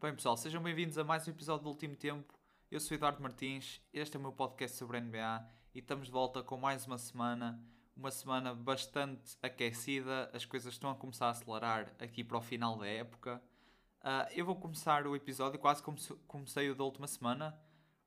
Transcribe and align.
Bem 0.00 0.14
pessoal, 0.14 0.36
sejam 0.36 0.62
bem-vindos 0.62 0.96
a 0.96 1.02
mais 1.02 1.26
um 1.26 1.32
episódio 1.32 1.64
do 1.64 1.70
Último 1.70 1.96
Tempo. 1.96 2.38
Eu 2.70 2.78
sou 2.78 2.94
Eduardo 2.94 3.20
Martins, 3.20 3.82
este 3.92 4.16
é 4.16 4.18
o 4.20 4.22
meu 4.22 4.30
podcast 4.30 4.76
sobre 4.76 5.00
NBA 5.00 5.44
e 5.74 5.80
estamos 5.80 6.06
de 6.06 6.12
volta 6.12 6.40
com 6.40 6.56
mais 6.56 6.86
uma 6.86 6.98
semana. 6.98 7.60
Uma 7.96 8.12
semana 8.12 8.54
bastante 8.54 9.36
aquecida, 9.42 10.30
as 10.32 10.44
coisas 10.44 10.72
estão 10.72 10.88
a 10.88 10.94
começar 10.94 11.26
a 11.26 11.30
acelerar 11.30 11.92
aqui 11.98 12.22
para 12.22 12.38
o 12.38 12.42
final 12.42 12.78
da 12.78 12.86
época. 12.86 13.42
Uh, 14.02 14.30
eu 14.36 14.46
vou 14.46 14.54
começar 14.54 15.04
o 15.04 15.16
episódio 15.16 15.58
quase 15.58 15.82
como 15.82 15.98
comecei 16.28 16.70
o 16.70 16.76
da 16.76 16.84
última 16.84 17.08
semana. 17.08 17.58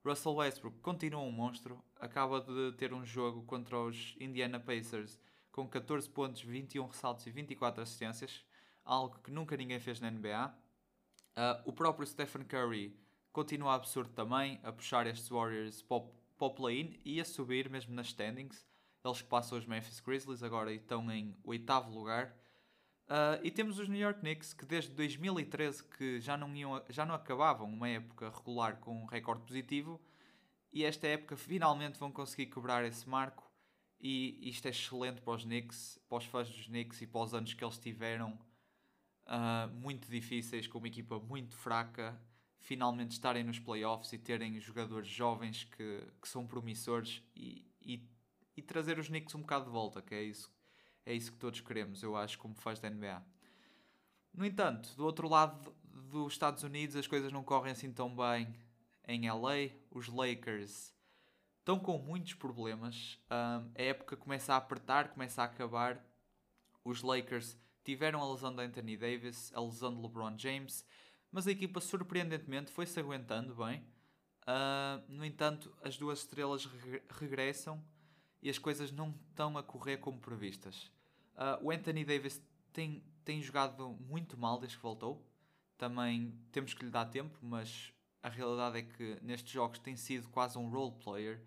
Russell 0.06 0.36
Westbrook 0.36 0.80
continua 0.80 1.20
um 1.20 1.32
monstro, 1.32 1.84
acaba 1.98 2.40
de 2.40 2.72
ter 2.78 2.94
um 2.94 3.04
jogo 3.04 3.44
contra 3.44 3.78
os 3.78 4.16
Indiana 4.18 4.62
Pacers 4.62 5.20
com 5.60 5.68
14 5.68 6.10
pontos, 6.10 6.42
21 6.42 6.88
ressaltos 6.88 7.28
e 7.28 7.32
24 7.32 7.84
assistências, 7.84 8.46
algo 8.86 9.20
que 9.20 9.30
nunca 9.30 9.58
ninguém 9.58 9.78
fez 9.78 10.00
na 10.00 10.10
NBA. 10.10 10.48
Uh, 10.48 10.54
ah, 11.36 11.62
o 11.66 11.74
próprio 11.74 12.08
Stephen 12.08 12.46
Curry 12.46 12.98
continua 13.34 13.76
absurdo 13.76 14.10
também 14.14 14.58
a 14.64 14.72
puxar 14.72 15.06
estes 15.06 15.28
Warriors 15.28 15.82
para 15.82 15.98
o 16.40 16.50
play-in 16.52 16.98
e 17.04 17.20
a 17.20 17.26
subir 17.26 17.70
mesmo 17.70 17.94
nas 17.94 18.08
standings. 18.08 18.66
Eles 19.04 19.22
passam 19.22 19.58
os 19.58 19.66
Memphis 19.66 20.00
Grizzlies 20.00 20.44
agora 20.44 20.72
estão 20.72 21.12
em 21.12 21.36
oitavo 21.44 21.92
lugar. 21.92 22.34
Uh, 23.10 23.44
e 23.44 23.52
temos 23.52 23.80
os 23.80 23.90
New 23.90 24.00
York 24.00 24.22
Knicks 24.22 24.54
que 24.54 24.66
desde 24.66 24.92
2013 24.92 25.84
que 25.84 26.22
já 26.22 26.38
não, 26.38 26.56
iam, 26.56 26.82
já 26.88 27.06
não 27.06 27.16
acabavam 27.16 27.68
uma 27.68 27.90
época 27.90 28.30
regular 28.30 28.78
com 28.78 29.02
um 29.02 29.06
recorde 29.06 29.44
positivo 29.44 30.00
e 30.72 30.86
esta 30.86 31.08
época 31.08 31.36
finalmente 31.36 32.00
vão 32.00 32.12
conseguir 32.12 32.46
quebrar 32.46 32.86
esse 32.86 33.10
marco 33.10 33.49
e 34.00 34.50
isto 34.50 34.66
é 34.66 34.70
excelente 34.70 35.22
para 35.22 35.34
os 35.34 35.44
Knicks, 35.44 36.00
para 36.08 36.18
os 36.18 36.26
fãs 36.26 36.50
dos 36.50 36.66
Knicks 36.68 37.02
e 37.02 37.08
para 37.08 37.22
os 37.22 37.34
anos 37.34 37.54
que 37.54 37.64
eles 37.64 37.78
tiveram 37.78 38.40
uh, 39.26 39.70
muito 39.74 40.10
difíceis 40.10 40.68
com 40.68 40.78
uma 40.78 40.88
equipa 40.88 41.20
muito 41.20 41.56
fraca 41.56 42.20
finalmente 42.62 43.12
estarem 43.12 43.44
nos 43.44 43.58
playoffs 43.58 44.12
e 44.14 44.18
terem 44.18 44.60
jogadores 44.60 45.08
jovens 45.08 45.64
que, 45.64 46.04
que 46.22 46.28
são 46.28 46.46
promissores 46.46 47.24
e, 47.36 47.66
e 47.82 48.04
e 48.60 48.62
trazer 48.62 49.00
os 49.00 49.08
Knicks 49.08 49.34
um 49.36 49.42
bocado 49.42 49.66
de 49.66 49.72
volta, 49.72 50.02
que 50.02 50.14
é 50.14 50.22
isso, 50.22 50.52
é 51.06 51.14
isso 51.14 51.32
que 51.32 51.38
todos 51.38 51.62
queremos, 51.62 52.04
eu 52.04 52.16
acho, 52.18 52.38
como 52.38 52.54
faz 52.56 52.78
da 52.78 52.90
NBA. 52.90 53.24
No 54.34 54.46
entanto, 54.46 54.94
do 54.96 55.06
outro 55.06 55.30
lado 55.30 55.74
dos 55.84 56.34
Estados 56.34 56.62
Unidos 56.64 56.96
as 56.98 57.08
coisas 57.08 57.32
não 57.32 57.42
correm 57.42 57.72
assim 57.72 57.92
tão 57.92 58.14
bem 58.14 58.54
em 59.08 59.30
LA. 59.30 59.74
Os 59.90 60.08
Lakers 60.08 60.94
estão 61.70 61.78
com 61.78 62.00
muitos 62.00 62.34
problemas. 62.34 63.20
Um, 63.30 63.72
a 63.76 63.82
época 63.84 64.18
começa 64.18 64.56
a 64.56 64.58
apertar, 64.58 65.10
começa 65.10 65.44
a 65.44 65.46
acabar. 65.46 66.04
Os 66.84 67.04
Lakers 67.04 67.56
tiveram 67.84 68.24
a 68.24 68.34
lesão 68.34 68.56
de 68.56 68.64
Anthony 68.64 68.98
Davis, 68.98 69.52
a 69.54 69.62
lesão 69.62 69.94
de 69.94 70.02
LeBron 70.02 70.36
James, 70.36 70.84
mas 71.32 71.46
a 71.46 71.52
equipa 71.52 71.80
surpreendentemente 71.80 72.72
foi-se 72.72 73.00
aguentando 73.00 73.54
bem. 73.54 73.86
Uh, 74.42 75.04
no 75.08 75.24
entanto, 75.24 75.72
as 75.84 75.96
duas 75.96 76.22
estrelas 76.22 76.66
re 76.66 77.04
regressam 77.20 77.80
e 78.42 78.50
as 78.50 78.58
coisas 78.58 78.92
não 78.92 79.14
estão 79.30 79.56
a 79.56 79.62
correr 79.62 79.98
como 79.98 80.18
previstas. 80.18 80.92
Uh, 81.36 81.66
o 81.66 81.72
Anthony 81.72 82.04
Davis 82.04 82.42
tem, 82.74 83.04
tem 83.24 83.44
jogado 83.44 83.96
muito 84.10 84.36
mal 84.36 84.60
desde 84.60 84.76
que 84.76 84.82
voltou. 84.82 85.24
Também 85.78 86.34
temos 86.52 86.74
que 86.74 86.84
lhe 86.84 86.90
dar 86.90 87.06
tempo, 87.06 87.38
mas 87.44 87.94
a 88.24 88.30
realidade 88.30 88.80
é 88.80 88.82
que 88.82 89.20
nestes 89.22 89.52
jogos 89.52 89.78
tem 89.78 89.96
sido 89.96 90.28
quase 90.30 90.58
um 90.58 90.68
role 90.68 90.96
player. 91.04 91.40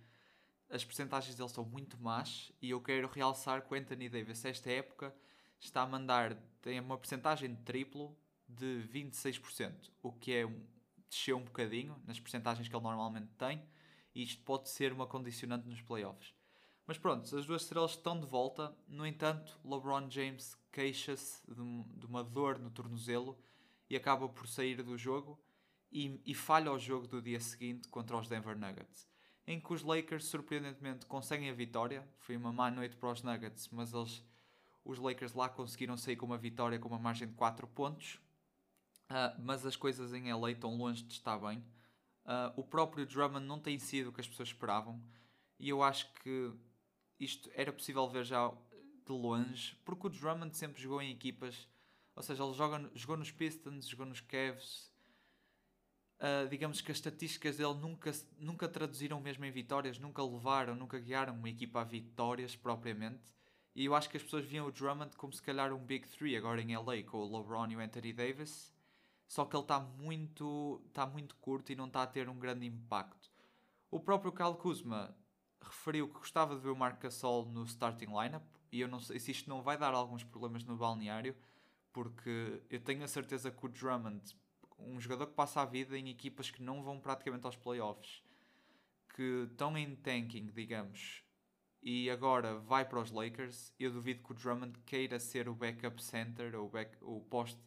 As 0.72 0.82
percentagens 0.82 1.36
dele 1.36 1.50
são 1.50 1.66
muito 1.66 2.00
más 2.00 2.50
e 2.62 2.70
eu 2.70 2.80
quero 2.80 3.06
realçar 3.06 3.60
que 3.60 3.74
o 3.74 3.76
Anthony 3.76 4.08
Davis, 4.08 4.42
esta 4.42 4.70
época, 4.70 5.14
está 5.60 5.82
a 5.82 5.86
mandar, 5.86 6.34
tem 6.62 6.80
uma 6.80 6.96
percentagem 6.96 7.54
de 7.54 7.60
triplo 7.60 8.16
de 8.48 8.88
26%, 8.90 9.90
o 10.02 10.10
que 10.10 10.32
é 10.32 10.46
um, 10.46 10.66
desceu 11.10 11.36
um 11.36 11.44
bocadinho 11.44 12.00
nas 12.06 12.18
percentagens 12.18 12.66
que 12.66 12.74
ele 12.74 12.82
normalmente 12.82 13.28
tem, 13.36 13.62
e 14.14 14.22
isto 14.22 14.42
pode 14.44 14.70
ser 14.70 14.94
uma 14.94 15.06
condicionante 15.06 15.68
nos 15.68 15.82
playoffs. 15.82 16.34
Mas 16.86 16.96
pronto, 16.96 17.36
as 17.36 17.44
duas 17.44 17.62
estrelas 17.62 17.90
estão 17.90 18.18
de 18.18 18.27
volta. 18.27 18.74
No 18.88 19.06
entanto, 19.06 19.61
LeBron 19.62 20.08
James 20.08 20.56
queixa-se 20.72 21.42
de, 21.46 21.55
de, 22.00 22.06
uma 22.06 22.24
dor 22.24 22.58
no 22.58 22.70
tornozelo 22.70 23.38
e 23.90 23.94
acaba 23.94 24.27
por 24.27 24.48
sair 24.48 24.82
do 24.82 24.96
jogo 24.96 25.38
e, 25.90 26.18
e, 26.24 26.34
falha 26.34 26.72
o 26.72 26.78
jogo 26.78 27.06
do 27.06 27.20
dia 27.20 27.38
seguinte 27.40 27.88
contra 27.88 28.16
os 28.16 28.27
Denver 28.27 28.58
Nuggets. 28.58 29.11
Em 29.47 29.61
que 29.61 29.73
os 29.73 29.83
Lakers, 29.83 30.27
surpreendentemente, 30.27 31.07
conseguem 31.07 31.51
a 31.51 31.53
vitória. 31.53 32.07
Foi 32.19 32.36
uma 32.36 32.53
má 32.53 32.70
noite 32.70 32.97
para 32.97 33.11
os 33.11 33.23
Nuggets, 33.23 33.69
mas 33.70 33.92
eles, 33.92 34.25
os 34.85 34.98
Lakers 34.98 35.35
lá 35.35 35.48
conseguiram 35.48 35.97
sair 35.97 36.17
com 36.17 36.27
uma 36.27 36.39
vitória 36.39 36.79
com 36.79 36.89
uma 36.89 36.98
margem 36.98 37.27
de 37.29 37.35
4 37.35 37.67
pontos. 37.67 38.20
Uh, 39.11 39.35
mas 39.41 39.67
as 39.67 39.77
coisas 39.77 40.14
em 40.14 40.33
LA 40.33 40.53
estão 40.53 40.77
longe 40.77 41.03
de 41.03 41.13
estar 41.13 41.39
bem. 41.39 41.58
Uh, 42.25 42.53
o 42.57 42.63
próprio 42.63 43.05
Drummond 43.05 43.45
não 43.45 43.58
tem 43.58 43.79
sido 43.79 44.08
o 44.08 44.13
que 44.13 44.20
as 44.20 44.29
pessoas 44.29 44.48
esperavam. 44.48 45.03
E 45.59 45.69
eu 45.69 45.83
acho 45.83 46.13
que 46.14 46.53
isto 47.19 47.51
era 47.55 47.73
possível 47.73 48.09
ver 48.09 48.24
já 48.24 48.51
de 49.05 49.13
longe, 49.13 49.77
porque 49.85 50.07
o 50.07 50.11
Drummond 50.11 50.57
sempre 50.57 50.80
jogou 50.80 51.03
em 51.03 51.13
equipas, 51.13 51.69
ou 52.14 52.23
seja, 52.23 52.42
ele 52.42 52.55
joga, 52.55 52.91
jogou 52.95 53.17
nos 53.17 53.30
Pistons, 53.30 53.89
jogou 53.89 54.07
nos 54.07 54.20
Cavs. 54.20 54.92
Uh, 56.22 56.48
digamos 56.48 56.80
que 56.80 56.92
as 56.92 56.98
estatísticas 56.98 57.56
dele 57.56 57.74
nunca, 57.74 58.12
nunca 58.38 58.68
traduziram 58.68 59.20
mesmo 59.20 59.44
em 59.44 59.50
vitórias, 59.50 59.98
nunca 59.98 60.22
levaram, 60.22 60.77
nunca 60.77 60.96
guiaram 61.00 61.34
uma 61.34 61.48
equipa 61.48 61.80
a 61.80 61.84
vitórias 61.84 62.55
propriamente. 62.55 63.34
E 63.74 63.86
eu 63.86 63.94
acho 63.94 64.08
que 64.08 64.16
as 64.16 64.22
pessoas 64.22 64.44
viam 64.44 64.66
o 64.66 64.70
Drummond 64.70 65.16
como 65.16 65.32
se 65.32 65.42
calhar 65.42 65.72
um 65.72 65.84
Big 65.84 66.06
Three 66.06 66.36
agora 66.36 66.61
em 66.61 66.77
LA, 66.77 67.02
com 67.05 67.16
o 67.16 67.38
LeBron 67.38 67.66
e 67.70 67.77
o 67.77 67.80
Anthony 67.80 68.12
Davis. 68.12 68.72
Só 69.27 69.44
que 69.44 69.56
ele 69.56 69.64
está 69.64 69.80
muito, 69.80 70.80
está 70.88 71.06
muito 71.06 71.34
curto 71.36 71.72
e 71.72 71.74
não 71.74 71.86
está 71.86 72.02
a 72.02 72.06
ter 72.06 72.28
um 72.28 72.38
grande 72.38 72.66
impacto. 72.66 73.30
O 73.90 73.98
próprio 73.98 74.30
Kyle 74.30 74.55
Kuzma 74.55 75.16
referiu 75.61 76.06
que 76.06 76.18
gostava 76.20 76.55
de 76.55 76.61
ver 76.61 76.70
o 76.70 76.77
Marc 76.77 77.02
Gasol 77.02 77.46
no 77.46 77.64
starting 77.64 78.06
lineup 78.06 78.44
e 78.70 78.80
eu 78.80 78.88
não 78.88 79.00
sei 79.00 79.18
se 79.18 79.30
isto 79.30 79.48
não 79.48 79.62
vai 79.62 79.77
dar 79.77 79.92
alguns 79.92 80.22
problemas 80.22 80.64
no 80.64 80.77
balneário, 80.77 81.36
porque 81.92 82.62
eu 82.70 82.80
tenho 82.80 83.02
a 83.05 83.08
certeza 83.08 83.50
que 83.50 83.66
o 83.66 83.68
Drummond, 83.68 84.22
um 84.86 85.00
jogador 85.00 85.26
que 85.26 85.34
passa 85.34 85.62
a 85.62 85.64
vida 85.64 85.96
em 85.98 86.08
equipas 86.08 86.50
que 86.50 86.62
não 86.62 86.82
vão 86.82 87.00
praticamente 87.00 87.46
aos 87.46 87.56
playoffs, 87.56 88.22
que 89.14 89.46
estão 89.50 89.76
em 89.76 89.94
tanking, 89.96 90.46
digamos, 90.46 91.22
e 91.82 92.08
agora 92.08 92.58
vai 92.60 92.84
para 92.88 93.00
os 93.00 93.10
Lakers, 93.10 93.74
eu 93.78 93.90
duvido 93.90 94.22
que 94.22 94.30
o 94.30 94.34
Drummond 94.34 94.78
queira 94.86 95.18
ser 95.18 95.48
o 95.48 95.54
backup 95.54 96.00
center 96.02 96.54
ou 96.54 96.68
back, 96.68 96.96
o 97.02 97.20
poste, 97.22 97.60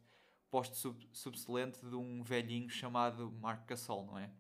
poste 0.50 0.78
sub, 0.78 1.38
de 1.84 1.96
um 1.96 2.24
velhinho 2.24 2.70
chamado 2.70 3.30
Marc 3.42 3.68
Gasol, 3.68 4.06
não 4.06 4.18
é? 4.18 4.32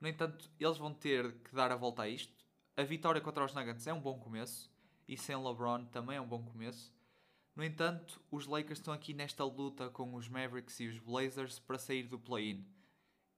No 0.00 0.08
entanto, 0.08 0.50
eles 0.58 0.78
vão 0.78 0.94
ter 0.94 1.34
que 1.42 1.54
dar 1.54 1.70
a 1.70 1.76
volta 1.76 2.02
a 2.02 2.08
isto. 2.08 2.32
A 2.76 2.82
vitória 2.82 3.20
contra 3.20 3.44
os 3.44 3.54
Nuggets 3.54 3.86
é 3.86 3.92
um 3.92 4.00
bom 4.00 4.18
começo 4.18 4.72
e 5.06 5.16
sem 5.16 5.36
LeBron 5.36 5.84
também 5.86 6.16
é 6.16 6.20
um 6.20 6.26
bom 6.26 6.42
começo. 6.42 6.90
No 7.54 7.62
entanto, 7.62 8.20
os 8.30 8.46
Lakers 8.46 8.80
estão 8.80 8.92
aqui 8.92 9.14
nesta 9.14 9.44
luta 9.44 9.88
com 9.88 10.14
os 10.14 10.28
Mavericks 10.28 10.80
e 10.80 10.88
os 10.88 10.98
Blazers 10.98 11.60
para 11.60 11.78
sair 11.78 12.02
do 12.08 12.18
play-in. 12.18 12.66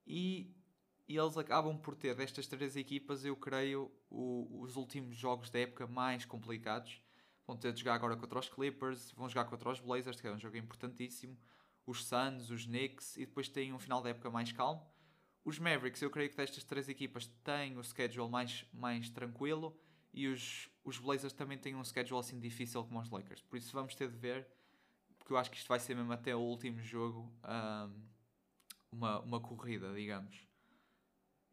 E, 0.07 0.55
e, 1.07 1.19
eles 1.19 1.37
acabam 1.37 1.77
por 1.77 1.95
ter 1.95 2.15
destas 2.15 2.47
três 2.47 2.77
equipas, 2.77 3.25
eu 3.25 3.37
creio, 3.37 3.93
o, 4.09 4.63
os 4.63 4.77
últimos 4.77 5.17
jogos 5.17 5.51
da 5.51 5.59
época 5.59 5.87
mais 5.87 6.25
complicados. 6.25 7.03
Vão 7.47 7.57
ter 7.57 7.73
de 7.73 7.81
jogar 7.81 7.95
agora 7.95 8.17
contra 8.17 8.39
os 8.39 8.49
Clippers, 8.49 9.13
vão 9.13 9.29
jogar 9.29 9.45
contra 9.45 9.71
os 9.71 9.81
Blazers, 9.81 10.21
que 10.21 10.27
é 10.27 10.33
um 10.33 10.39
jogo 10.39 10.57
importantíssimo. 10.57 11.37
Os 11.87 12.05
Suns, 12.05 12.51
os 12.51 12.65
Knicks, 12.65 13.17
e 13.19 13.27
depois 13.27 13.49
têm 13.49 13.73
um 13.73 13.79
final 13.79 14.03
da 14.03 14.11
época 14.11 14.31
mais 14.31 14.51
calmo. 14.51 14.83
Os 15.45 15.59
Mavericks, 15.59 16.01
eu 16.01 16.11
creio 16.11 16.31
que 16.31 16.37
destas 16.37 16.65
três 16.65 16.89
equipas 16.89 17.27
têm 17.45 17.77
o 17.79 17.85
schedule 17.85 18.31
mais, 18.31 18.65
mais 18.73 19.11
tranquilo 19.11 19.79
e 20.17 20.27
os, 20.29 20.71
os 20.83 20.99
Blazers 20.99 21.35
também 21.35 21.59
têm 21.59 21.77
um 21.77 21.85
schedule 21.85 22.19
assim 22.19 22.41
difícil 22.41 22.83
como 22.83 22.99
os 22.99 23.11
Lakers. 23.11 23.43
Por 23.43 23.59
isso 23.59 23.71
vamos 23.73 23.95
ter 23.95 24.09
de 24.09 24.17
ver, 24.17 24.49
porque 25.19 25.31
eu 25.31 25.37
acho 25.37 25.51
que 25.51 25.59
isto 25.59 25.69
vai 25.69 25.79
ser 25.79 25.95
mesmo 25.95 26.11
até 26.11 26.35
o 26.35 26.41
último 26.41 26.81
jogo 26.81 27.31
um, 27.45 28.03
uma, 28.91 29.21
uma 29.21 29.41
corrida, 29.41 29.95
digamos. 29.95 30.35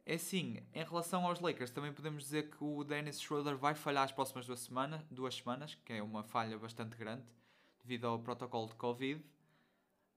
É 0.06 0.16
assim, 0.16 0.66
em 0.74 0.84
relação 0.84 1.26
aos 1.28 1.42
Lakers, 1.42 1.72
também 1.72 1.92
podemos 1.92 2.24
dizer 2.24 2.50
que 2.52 2.64
o 2.64 2.86
Dennis 2.86 3.22
Schroeder 3.22 3.58
vai 3.58 3.76
falhar 3.76 4.06
as 4.06 4.14
próximas 4.14 4.46
duas, 4.46 4.62
semana, 4.62 5.06
duas 5.12 5.36
semanas, 5.36 5.76
que 5.76 5.92
é 5.92 6.02
uma 6.02 6.24
falha 6.24 6.58
bastante 6.58 6.96
grande, 6.96 7.24
devido 7.82 8.06
ao 8.08 8.20
protocolo 8.20 8.68
de 8.68 8.76
Covid. 8.76 9.22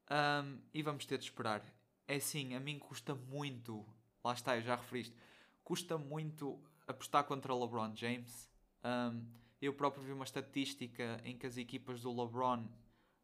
Um, 0.09 0.61
e 0.73 0.82
vamos 0.82 1.05
ter 1.05 1.19
de 1.19 1.25
esperar. 1.25 1.65
É 2.06 2.21
sim, 2.21 2.55
a 2.55 2.61
mim 2.61 2.79
custa 2.79 3.12
muito, 3.12 3.85
lá 4.23 4.32
está, 4.32 4.56
eu 4.56 4.62
já 4.62 4.76
referiste, 4.76 5.17
custa 5.65 5.99
muito 5.99 6.61
apostar 6.87 7.25
contra 7.25 7.53
o 7.55 7.65
LeBron 7.65 7.94
James. 7.94 8.50
Um, 8.85 9.25
eu 9.61 9.73
próprio 9.73 10.03
vi 10.03 10.12
uma 10.12 10.25
estatística 10.25 11.21
em 11.25 11.37
que 11.37 11.47
as 11.47 11.56
equipas 11.56 12.03
do 12.03 12.11
LeBron 12.11 12.69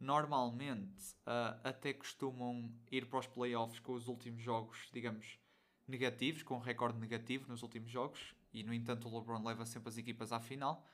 normalmente 0.01 1.15
uh, 1.21 1.61
até 1.63 1.93
costumam 1.93 2.73
ir 2.91 3.07
para 3.07 3.21
os 3.21 3.27
playoffs 3.27 3.79
com 3.79 3.93
os 3.93 4.09
últimos 4.09 4.43
jogos, 4.43 4.89
digamos, 4.93 5.39
negativos, 5.87 6.43
com 6.43 6.57
um 6.57 6.61
recorde 6.61 6.99
negativo 6.99 7.49
nos 7.49 7.63
últimos 7.63 7.91
jogos, 7.91 8.35
e 8.53 8.63
no 8.63 8.75
entanto 8.75 9.09
o 9.09 9.19
LeBron 9.19 9.43
leva 9.45 9.65
sempre 9.65 9.89
as 9.89 9.97
equipas 9.97 10.33
à 10.33 10.41
final. 10.41 10.85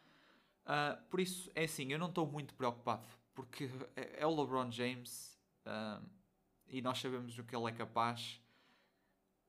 Uh, 0.65 1.03
por 1.09 1.21
isso, 1.21 1.51
é 1.55 1.65
assim, 1.65 1.91
eu 1.91 1.99
não 1.99 2.09
estou 2.09 2.27
muito 2.27 2.55
preocupado, 2.55 3.09
porque 3.35 3.71
é, 3.97 4.23
é 4.23 4.27
o 4.27 4.41
LeBron 4.41 4.71
James 4.71 5.39
uh, 5.65 6.05
e 6.69 6.83
nós 6.83 6.99
sabemos 6.99 7.35
do 7.35 7.45
que 7.45 7.57
ele 7.57 7.69
é 7.69 7.73
capaz. 7.73 8.41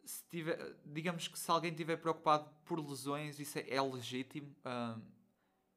Se 0.09 0.23
tiver, 0.23 0.75
digamos 0.83 1.27
que 1.27 1.38
se 1.38 1.51
alguém 1.51 1.69
estiver 1.69 1.95
preocupado 1.97 2.50
por 2.65 2.79
lesões, 2.79 3.39
isso 3.39 3.59
é, 3.59 3.69
é 3.69 3.79
legítimo. 3.79 4.56
Uh, 4.65 5.00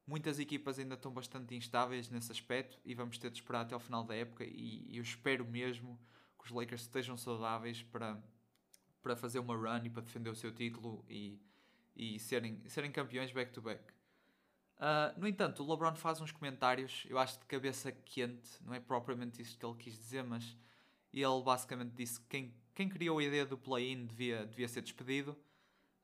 muitas 0.07 0.39
equipas 0.39 0.79
ainda 0.79 0.95
estão 0.95 1.13
bastante 1.13 1.55
instáveis 1.55 2.09
nesse 2.09 2.33
aspecto 2.33 2.81
e 2.83 2.95
vamos 2.95 3.19
ter 3.19 3.31
de 3.31 3.37
esperar 3.37 3.61
até 3.61 3.75
ao 3.75 3.81
final 3.81 4.03
da 4.03 4.15
época. 4.15 4.43
E, 4.43 4.87
e 4.89 4.97
eu 4.97 5.03
espero 5.03 5.45
mesmo 5.45 6.01
que 6.39 6.47
os 6.47 6.51
Lakers 6.51 6.81
estejam 6.81 7.15
saudáveis 7.15 7.83
para, 7.83 8.19
para 9.03 9.15
fazer 9.15 9.39
uma 9.39 9.55
run 9.55 9.85
e 9.85 9.91
para 9.91 10.01
defender 10.01 10.31
o 10.31 10.35
seu 10.35 10.51
título 10.51 11.05
e, 11.11 11.39
e 11.95 12.19
serem, 12.19 12.67
serem 12.71 12.91
campeões 12.91 13.31
back-to-back. 13.33 13.83
-back. 13.83 13.93
Uh, 14.79 15.21
no 15.21 15.29
entanto, 15.29 15.63
o 15.63 15.71
LeBron 15.71 15.95
faz 15.95 16.23
uns 16.23 16.33
comentários, 16.33 17.05
eu 17.07 17.19
acho 17.19 17.39
de 17.39 17.45
cabeça 17.45 17.93
quente, 17.93 18.51
não 18.63 18.73
é 18.73 18.81
propriamente 18.81 19.43
isso 19.43 19.59
que 19.59 19.67
ele 19.67 19.77
quis 19.77 19.95
dizer, 19.95 20.25
mas 20.25 20.57
ele 21.21 21.43
basicamente 21.43 21.93
disse 21.93 22.21
que 22.21 22.27
quem, 22.29 22.55
quem 22.75 22.89
criou 22.89 23.19
a 23.19 23.25
ideia 23.25 23.45
do 23.45 23.59
play-in 23.59 24.07
devia, 24.07 24.47
devia 24.47 24.69
ser 24.69 24.83
despedido. 24.83 25.37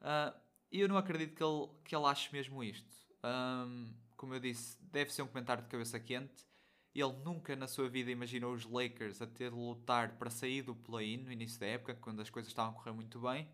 Uh, 0.00 0.36
e 0.70 0.80
eu 0.80 0.88
não 0.88 0.96
acredito 0.96 1.34
que 1.34 1.42
ele, 1.42 1.68
que 1.84 1.96
ele 1.96 2.04
ache 2.04 2.32
mesmo 2.32 2.62
isto. 2.62 2.96
Um, 3.24 3.92
como 4.16 4.34
eu 4.34 4.40
disse, 4.40 4.76
deve 4.82 5.12
ser 5.12 5.22
um 5.22 5.26
comentário 5.26 5.62
de 5.62 5.68
cabeça 5.68 5.98
quente. 5.98 6.46
Ele 6.94 7.12
nunca 7.24 7.54
na 7.54 7.68
sua 7.68 7.88
vida 7.88 8.10
imaginou 8.10 8.52
os 8.52 8.64
Lakers 8.64 9.22
a 9.22 9.26
ter 9.26 9.50
de 9.50 9.56
lutar 9.56 10.18
para 10.18 10.28
sair 10.28 10.62
do 10.62 10.74
play-in 10.74 11.18
no 11.18 11.32
início 11.32 11.60
da 11.60 11.66
época, 11.66 11.94
quando 11.94 12.20
as 12.20 12.28
coisas 12.28 12.50
estavam 12.50 12.72
a 12.72 12.74
correr 12.74 12.92
muito 12.92 13.20
bem. 13.20 13.48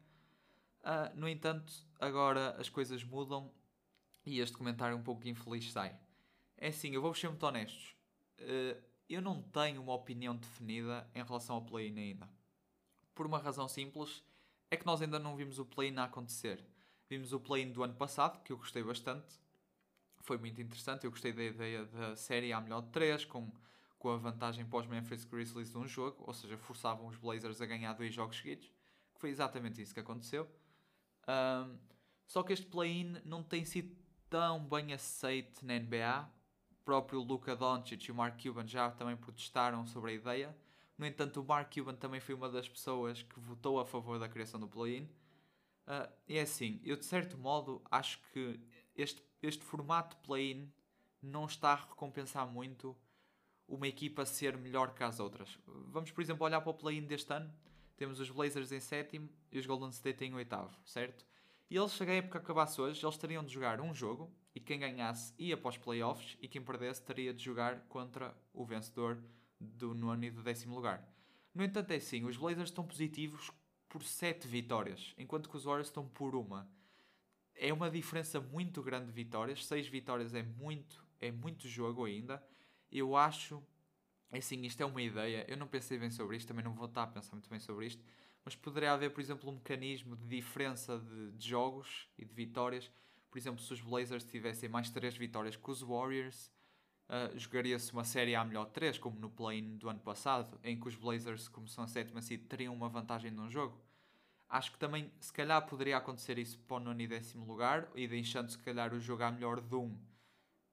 Uh, 0.81 1.17
no 1.17 1.29
entanto, 1.29 1.73
agora 2.01 2.57
as 2.59 2.69
coisas 2.69 3.03
mudam 3.05 3.53
e 4.27 4.41
este 4.41 4.57
comentário 4.57 4.97
um 4.97 5.03
pouco 5.03 5.27
infeliz 5.29 5.71
sai. 5.71 5.95
É 6.57 6.69
assim, 6.69 6.95
eu 6.95 7.03
vou 7.03 7.15
ser 7.15 7.29
muito 7.29 7.45
honestos. 7.45 7.95
Uh, 8.41 8.81
eu 9.09 9.21
não 9.21 9.43
tenho 9.43 9.83
uma 9.83 9.95
opinião 9.95 10.37
definida 10.37 11.09
em 11.15 11.23
relação 11.23 11.57
ao 11.57 11.63
play-in 11.63 11.99
ainda. 11.99 12.29
Por 13.15 13.27
uma 13.27 13.39
razão 13.39 13.69
simples, 13.69 14.25
é 14.71 14.77
que 14.77 14.87
nós 14.87 15.03
ainda 15.03 15.19
não 15.19 15.37
vimos 15.37 15.59
o 15.59 15.65
play-in 15.65 15.97
a 15.97 16.05
acontecer. 16.05 16.65
Vimos 17.09 17.33
o 17.33 17.41
play-in 17.41 17.73
do 17.73 17.83
ano 17.83 17.95
passado, 17.95 18.43
que 18.43 18.53
eu 18.53 18.57
gostei 18.57 18.83
bastante. 18.83 19.39
Foi 20.21 20.39
muito 20.39 20.61
interessante, 20.61 21.05
eu 21.05 21.11
gostei 21.11 21.33
da 21.33 21.45
ideia 21.45 21.85
da 21.85 22.17
série 22.17 22.53
à 22.53 22.61
melhor 22.61 22.81
de 22.81 22.89
3, 22.89 23.25
com, 23.27 23.53
com 23.99 24.11
a 24.11 24.17
vantagem 24.17 24.65
pós 24.65 24.87
Memphis 24.87 25.25
Grizzlies 25.25 25.71
de 25.71 25.79
um 25.79 25.87
jogo, 25.87 26.25
ou 26.27 26.33
seja, 26.33 26.57
forçavam 26.57 27.07
os 27.07 27.17
Blazers 27.17 27.61
a 27.61 27.67
ganhar 27.67 27.93
dois 27.93 28.15
jogos 28.15 28.37
seguidos, 28.39 28.67
que 29.15 29.21
foi 29.21 29.31
exatamente 29.31 29.83
isso 29.83 29.93
que 29.93 30.01
aconteceu. 30.01 30.49
Um, 31.29 31.79
só 32.27 32.43
que 32.43 32.53
este 32.53 32.67
play-in 32.67 33.21
não 33.25 33.43
tem 33.43 33.65
sido 33.65 33.95
tão 34.31 34.65
bem 34.65 34.93
aceito 34.93 35.65
na 35.65 35.79
NBA. 35.79 36.29
Próprio 36.85 37.21
Luka 37.21 37.57
Doncic 37.57 38.07
e 38.07 38.13
o 38.13 38.15
Mark 38.15 38.41
Cuban 38.43 38.67
já 38.67 38.91
também 38.91 39.17
protestaram 39.17 39.87
sobre 39.87 40.13
a 40.13 40.15
ideia. 40.15 40.57
No 40.97 41.07
entanto, 41.07 41.41
o 41.41 41.45
Mark 41.45 41.73
Cuban 41.73 41.95
também 41.95 42.21
foi 42.21 42.35
uma 42.35 42.49
das 42.49 42.69
pessoas 42.69 43.23
que 43.23 43.41
votou 43.41 43.81
a 43.81 43.87
favor 43.87 44.19
da 44.19 44.29
criação 44.29 44.61
do 44.61 44.69
play-in. 44.69 45.05
Uh, 45.87 46.11
e 46.29 46.39
é 46.39 46.43
assim, 46.43 46.81
eu 46.85 46.97
de 46.97 47.05
certo 47.05 47.37
modo 47.37 47.83
acho 47.91 48.19
que 48.33 48.61
este, 48.95 49.23
este 49.43 49.65
formato 49.65 50.17
play-in 50.19 50.73
não 51.21 51.47
está 51.47 51.73
a 51.73 51.77
recompensar 51.77 52.47
muito 52.47 52.97
uma 53.67 53.89
equipa 53.89 54.25
ser 54.27 54.57
melhor 54.57 54.95
que 54.95 55.03
as 55.03 55.19
outras. 55.21 55.59
Vamos, 55.67 56.11
por 56.11 56.21
exemplo, 56.21 56.45
olhar 56.45 56.61
para 56.61 56.71
o 56.71 56.75
play-in 56.75 57.07
deste 57.07 57.33
ano. 57.33 57.53
Temos 57.97 58.21
os 58.21 58.31
Blazers 58.31 58.73
em 58.73 58.81
sétimo 58.81 59.29
e 59.51 59.59
os 59.59 59.67
Golden 59.67 59.91
State 59.91 60.25
em 60.25 60.35
oitavo, 60.35 60.77
certo? 60.85 61.25
E 61.75 61.77
eles, 61.77 61.91
se 61.91 62.05
a 62.05 62.07
época 62.07 62.39
acabasse 62.39 62.81
hoje, 62.81 63.05
eles 63.05 63.17
teriam 63.17 63.45
de 63.45 63.53
jogar 63.53 63.81
um 63.81 63.93
jogo 63.93 64.33
e 64.55 64.61
quem 64.61 64.79
ganhasse 64.79 65.35
ia 65.37 65.57
para 65.57 65.71
os 65.71 65.77
playoffs 65.77 66.39
e 66.41 66.47
quem 66.47 66.63
perdesse 66.63 67.03
teria 67.03 67.35
de 67.35 67.43
jogar 67.43 67.81
contra 67.89 68.33
o 68.53 68.65
vencedor 68.65 69.21
do 69.59 69.93
nono 69.93 70.25
e 70.25 70.31
do 70.31 70.41
décimo 70.41 70.77
lugar. 70.77 71.05
No 71.53 71.65
entanto, 71.65 71.91
é 71.91 71.97
assim, 71.97 72.25
os 72.25 72.37
Blazers 72.37 72.71
estão 72.71 72.87
positivos 72.87 73.51
por 73.89 74.05
7 74.05 74.47
vitórias, 74.47 75.17
enquanto 75.19 75.49
que 75.51 75.57
os 75.57 75.65
Warriors 75.65 75.89
estão 75.89 76.07
por 76.07 76.37
uma. 76.37 76.71
É 77.57 77.73
uma 77.73 77.91
diferença 77.91 78.41
muito 78.41 78.81
grande 78.81 79.07
de 79.07 79.13
vitórias, 79.13 79.67
6 79.67 79.89
vitórias 79.89 80.33
é 80.33 80.45
muito, 80.45 81.05
é 81.21 81.33
muito 81.33 81.67
jogo 81.67 82.05
ainda. 82.05 82.41
Eu 82.89 83.17
acho, 83.17 83.61
é 84.31 84.39
assim, 84.39 84.63
isto 84.63 84.81
é 84.81 84.87
uma 84.87 85.03
ideia, 85.03 85.45
eu 85.49 85.57
não 85.57 85.67
pensei 85.67 85.99
bem 85.99 86.13
sobre 86.13 86.37
isto, 86.37 86.47
também 86.47 86.65
não 86.65 86.73
vou 86.73 86.87
estar 86.87 87.03
a 87.03 87.09
pensar 87.09 87.33
muito 87.33 87.51
bem 87.51 87.59
sobre 87.59 87.89
isto, 87.89 88.05
mas 88.45 88.55
poderia 88.55 88.93
haver, 88.93 89.11
por 89.11 89.21
exemplo, 89.21 89.49
um 89.49 89.55
mecanismo 89.55 90.17
de 90.17 90.27
diferença 90.27 90.99
de, 90.99 91.33
de 91.33 91.49
jogos 91.49 92.09
e 92.19 92.25
de 92.25 92.35
vitórias. 92.35 92.91
Por 93.31 93.39
exemplo, 93.39 93.63
se 93.63 93.73
os 93.73 93.81
Blazers 93.81 94.25
tivessem 94.25 94.69
mais 94.69 94.91
3 94.91 95.17
vitórias 95.17 95.57
que 95.57 95.71
os 95.71 95.81
Warriors, 95.81 96.53
uh, 97.09 97.39
jogaria-se 97.39 97.93
uma 97.93 98.05
série 98.05 98.35
a 98.35 98.45
melhor 98.45 98.67
3, 98.67 98.99
como 98.99 99.19
no 99.19 99.31
play-in 99.31 99.79
do 99.79 99.89
ano 99.89 100.01
passado, 100.01 100.61
em 100.63 100.79
que 100.79 100.87
os 100.87 100.95
Blazers, 100.95 101.49
como 101.49 101.67
são 101.67 101.85
a 101.85 101.89
sétima 101.89 102.21
seed, 102.21 102.43
teriam 102.47 102.75
uma 102.75 102.89
vantagem 102.89 103.31
num 103.31 103.51
jogo. 103.51 103.81
Acho 104.47 104.73
que 104.73 104.79
também, 104.79 105.11
se 105.19 105.33
calhar, 105.33 105.67
poderia 105.67 105.97
acontecer 105.97 106.39
isso 106.39 106.59
para 106.61 106.77
o 106.77 106.81
nono 106.81 107.01
e 107.01 107.07
décimo 107.07 107.47
lugar, 107.47 107.91
e 107.95 108.07
deixando, 108.07 108.51
se 108.51 108.59
calhar, 108.59 108.93
o 108.93 109.01
jogo 109.01 109.23
a 109.23 109.31
melhor 109.31 109.61
de 109.61 109.75
um, 109.75 109.99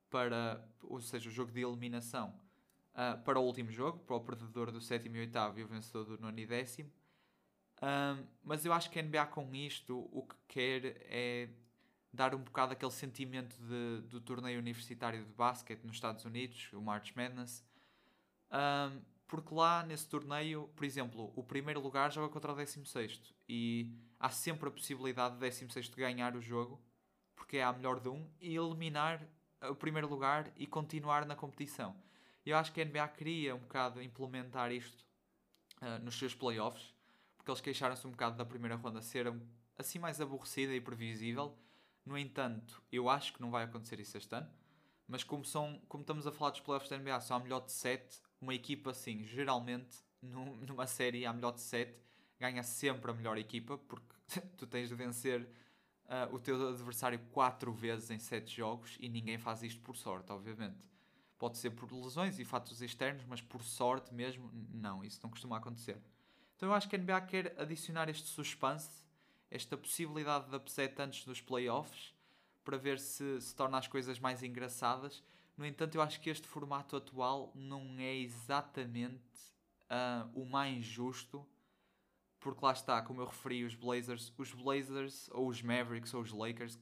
para, 0.10 0.64
ou 0.84 1.00
seja, 1.00 1.30
o 1.30 1.32
jogo 1.32 1.52
de 1.52 1.62
eliminação, 1.62 2.36
uh, 2.94 3.20
para 3.24 3.40
o 3.40 3.44
último 3.44 3.72
jogo, 3.72 4.00
para 4.00 4.18
o 4.18 4.20
perdedor 4.20 4.72
do 4.72 4.82
sétimo 4.82 5.16
e 5.16 5.20
oitavo 5.22 5.58
e 5.58 5.64
o 5.64 5.68
vencedor 5.68 6.04
do 6.04 6.20
nono 6.20 6.38
e 6.38 6.46
décimo. 6.46 6.92
Um, 7.81 8.24
mas 8.44 8.63
eu 8.63 8.72
acho 8.72 8.92
que 8.92 9.00
a 9.00 9.01
NBA 9.01 9.25
com 9.28 9.56
isto 9.56 10.07
o 10.12 10.22
que 10.22 10.36
quer 10.48 10.98
é 11.10 11.50
dar 12.13 12.36
um 12.36 12.39
bocado 12.39 12.74
aquele 12.74 12.92
sentimento 12.92 13.56
de, 13.57 14.01
do 14.07 14.22
torneio 14.22 14.60
universitário 14.60 15.24
de 15.24 15.33
basquete 15.33 15.83
nos 15.83 15.95
Estados 15.95 16.24
Unidos, 16.24 16.69
o 16.74 16.81
March 16.81 17.13
Madness. 17.16 17.66
Um, 18.51 19.01
porque 19.28 19.56
lá 19.56 19.81
nesse 19.83 20.07
torneio, 20.07 20.69
por 20.75 20.83
exemplo, 20.83 21.31
o 21.36 21.44
primeiro 21.44 21.80
lugar 21.80 22.12
joga 22.12 22.31
contra 22.31 22.51
o 22.51 22.56
16 22.56 23.33
e 23.48 23.89
há 24.19 24.30
sempre 24.30 24.68
a 24.68 24.72
possibilidade 24.72 25.36
do 25.36 25.39
16 25.39 25.89
ganhar 25.89 26.36
o 26.36 26.42
jogo, 26.42 26.80
porque 27.36 27.57
é 27.57 27.63
a 27.63 27.72
melhor 27.72 28.00
de 28.00 28.10
um, 28.10 28.30
e 28.42 28.56
eliminar 28.56 29.25
o 29.69 29.75
primeiro 29.75 30.07
lugar 30.07 30.51
e 30.57 30.68
continuar 30.68 31.25
na 31.25 31.36
competição. 31.36 31.95
Eu 32.45 32.57
acho 32.57 32.74
que 32.74 32.81
a 32.81 32.86
NBA 32.86 33.07
queria 33.10 33.56
um 33.56 33.60
bocado 33.60 34.01
implementar 34.01 34.72
isto 34.72 35.06
uh, 35.81 36.04
nos 36.04 36.16
seus 36.16 36.36
playoffs 36.36 36.94
eles 37.51 37.62
queixaram-se 37.62 38.06
um 38.07 38.12
bocado 38.12 38.38
da 38.38 38.45
primeira 38.45 38.75
ronda 38.75 39.01
ser 39.01 39.31
assim 39.77 40.00
mais 40.00 40.19
aborrecida 40.19 40.74
e 40.74 40.81
previsível. 40.81 41.57
No 42.06 42.18
entanto, 42.18 42.81
eu 42.92 43.09
acho 43.09 43.33
que 43.33 43.42
não 43.42 43.51
vai 43.51 43.63
acontecer 43.63 44.00
isso 44.00 44.18
este 44.18 44.33
ano. 44.33 44.50
Mas 45.07 45.24
como, 45.24 45.44
são, 45.44 45.81
como 45.89 46.01
estamos 46.01 46.25
a 46.25 46.31
falar 46.31 46.51
dos 46.51 46.62
playoffs 46.62 46.89
da 46.89 46.98
NBA, 46.98 47.19
são 47.19 47.36
a 47.36 47.39
melhor 47.39 47.59
de 47.65 47.71
7, 47.71 48.21
uma 48.39 48.56
equipa 48.56 48.92
assim, 48.92 49.25
geralmente, 49.25 49.98
numa 50.22 50.88
série 50.88 51.25
a 51.25 51.34
melhor 51.34 51.51
de 51.51 51.62
7, 51.62 51.93
ganha 52.39 52.63
sempre 52.63 53.12
a 53.12 53.13
melhor 53.13 53.38
equipa, 53.38 53.77
porque 53.77 54.15
tu 54.58 54.65
tens 54.65 54.89
de 54.89 54.96
vencer 54.96 55.41
uh, 56.05 56.34
o 56.34 56.39
teu 56.39 56.70
adversário 56.70 57.20
4 57.31 57.72
vezes 57.74 58.10
em 58.10 58.20
7 58.20 58.55
jogos 58.55 58.98
e 59.00 59.10
ninguém 59.10 59.38
faz 59.38 59.63
isto 59.63 59.81
por 59.81 59.98
sorte, 59.98 60.31
obviamente. 60.31 60.89
Pode 61.38 61.58
ser 61.58 61.72
por 61.72 61.91
lesões 61.91 62.39
e 62.39 62.46
fatos 62.46 62.81
externos, 62.81 63.25
mas 63.25 63.41
por 63.41 63.63
sorte 63.63 64.13
mesmo, 64.13 64.50
não, 64.72 65.03
isso 65.03 65.20
não 65.24 65.29
costuma 65.29 65.58
acontecer. 65.58 66.00
Então 66.62 66.70
eu 66.70 66.75
acho 66.75 66.88
que 66.88 66.96
a 66.96 67.00
NBA 67.00 67.22
quer 67.22 67.60
adicionar 67.60 68.08
este 68.08 68.27
suspense, 68.27 69.03
esta 69.50 69.75
possibilidade 69.75 70.48
de 70.48 70.56
upset 70.56 71.01
antes 71.01 71.25
dos 71.25 71.41
playoffs, 71.41 72.13
para 72.63 72.77
ver 72.77 73.00
se 73.00 73.41
se 73.41 73.56
torna 73.56 73.80
as 73.80 73.88
coisas 73.88 74.20
mais 74.20 74.44
engraçadas. 74.44 75.24
No 75.58 75.65
entanto, 75.65 75.96
eu 75.96 76.03
acho 76.03 76.22
que 76.22 76.30
este 76.30 76.48
formato 76.48 76.96
atual 76.96 77.51
não 77.56 77.98
é 77.98 78.15
exatamente 78.15 79.39
uh, 79.89 80.30
o 80.39 80.46
mais 80.46 80.86
justo, 80.86 81.44
porque 82.39 82.63
lá 82.63 82.74
está, 82.74 83.01
como 83.01 83.22
eu 83.22 83.25
referi, 83.25 83.65
os 83.65 83.74
Blazers, 83.74 84.32
os 84.38 84.53
Blazers 84.53 85.32
ou 85.32 85.48
os 85.48 85.63
Mavericks 85.63 86.13
ou 86.13 86.22
os 86.22 86.32
Lakers, 86.32 86.77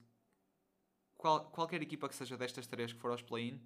qual, 1.16 1.46
qualquer 1.52 1.82
equipa 1.82 2.10
que 2.10 2.16
seja 2.16 2.36
destas 2.36 2.68
três 2.68 2.92
que 2.92 3.00
for 3.00 3.12
aos 3.12 3.22
play-in, 3.22 3.66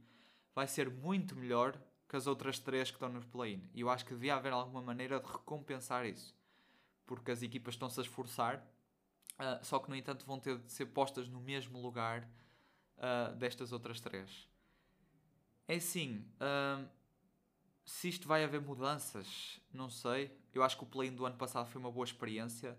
vai 0.54 0.68
ser 0.68 0.92
muito 0.92 1.36
melhor 1.36 1.76
que 2.14 2.18
as 2.18 2.28
outras 2.28 2.60
três 2.60 2.92
que 2.92 2.96
estão 2.96 3.10
no 3.10 3.26
play-in. 3.26 3.68
E 3.74 3.82
eu 3.82 3.90
acho 3.90 4.06
que 4.06 4.14
devia 4.14 4.36
haver 4.36 4.54
alguma 4.54 4.84
maneira 4.84 5.20
de 5.20 5.26
recompensar 5.26 6.06
isso. 6.06 6.38
Porque 7.08 7.32
as 7.32 7.42
equipas 7.42 7.74
estão-se 7.74 8.00
a 8.00 8.04
esforçar, 8.04 8.64
uh, 9.40 9.66
só 9.66 9.80
que 9.80 9.90
no 9.90 9.96
entanto 9.96 10.24
vão 10.24 10.40
ter 10.40 10.60
de 10.60 10.72
ser 10.72 10.86
postas 10.86 11.28
no 11.28 11.42
mesmo 11.42 11.82
lugar 11.82 12.30
uh, 13.00 13.36
destas 13.36 13.72
outras 13.72 14.00
três. 14.00 14.48
É 15.68 15.78
assim, 15.78 16.24
uh, 16.36 16.88
se 17.84 18.10
isto 18.10 18.28
vai 18.28 18.44
haver 18.44 18.62
mudanças, 18.62 19.60
não 19.74 19.90
sei. 19.90 20.38
Eu 20.54 20.62
acho 20.62 20.78
que 20.78 20.84
o 20.84 20.88
play-in 20.88 21.16
do 21.16 21.26
ano 21.26 21.36
passado 21.36 21.68
foi 21.68 21.82
uma 21.82 21.92
boa 21.92 22.06
experiência. 22.06 22.78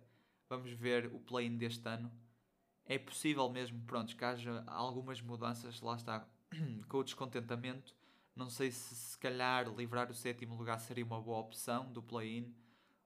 Vamos 0.49 0.71
ver 0.71 1.13
o 1.13 1.19
play-in 1.19 1.57
deste 1.57 1.89
ano. 1.89 2.09
É 2.87 3.01
possível 3.01 3.51
mesmo, 3.51 3.83
pronto, 3.85 4.15
que 4.15 4.25
haja 4.25 4.63
algumas 4.69 5.21
mudanças, 5.21 5.81
lá 5.81 5.97
está, 5.97 6.25
com 6.89 6.99
o 6.99 7.03
descontentamento 7.03 7.97
não 8.37 8.51
sei 8.51 8.71
se 8.71 8.95
se 8.95 9.19
calhar 9.19 9.69
livrar 9.75 10.11
o 10.11 10.15
sétimo 10.15 10.57
lugar 10.57 10.79
seria 10.81 11.05
uma 11.05 11.21
boa 11.21 11.39
opção 11.39 11.93
do 11.93 12.03
play-in 12.03 12.55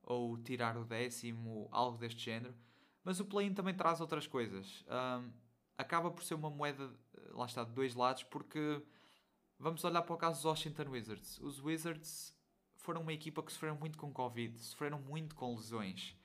ou 0.03 0.39
tirar 0.39 0.77
o 0.77 0.85
décimo, 0.85 1.69
algo 1.71 1.99
deste 1.99 2.25
género. 2.25 2.55
Mas 3.05 3.21
o 3.21 3.27
play-in 3.27 3.53
também 3.53 3.75
traz 3.75 4.01
outras 4.01 4.27
coisas. 4.27 4.85
Um, 4.89 5.31
acaba 5.77 6.11
por 6.11 6.25
ser 6.25 6.35
uma 6.35 6.51
moeda, 6.51 6.91
lá 7.31 7.45
está, 7.45 7.63
de 7.63 7.73
dois 7.73 7.95
lados, 7.95 8.23
porque 8.25 8.83
vamos 9.59 9.85
olhar 9.85 10.03
para 10.03 10.15
o 10.15 10.19
caso 10.19 10.37
dos 10.37 10.45
Washington 10.47 10.91
Wizards. 10.91 11.39
Os 11.41 11.61
Wizards 11.63 12.35
foram 12.77 13.03
uma 13.03 13.13
equipa 13.13 13.43
que 13.43 13.53
sofreram 13.53 13.77
muito 13.77 13.99
com 13.99 14.13
Covid, 14.13 14.59
sofreram 14.59 14.99
muito 14.99 15.35
com 15.35 15.55
lesões. 15.55 16.17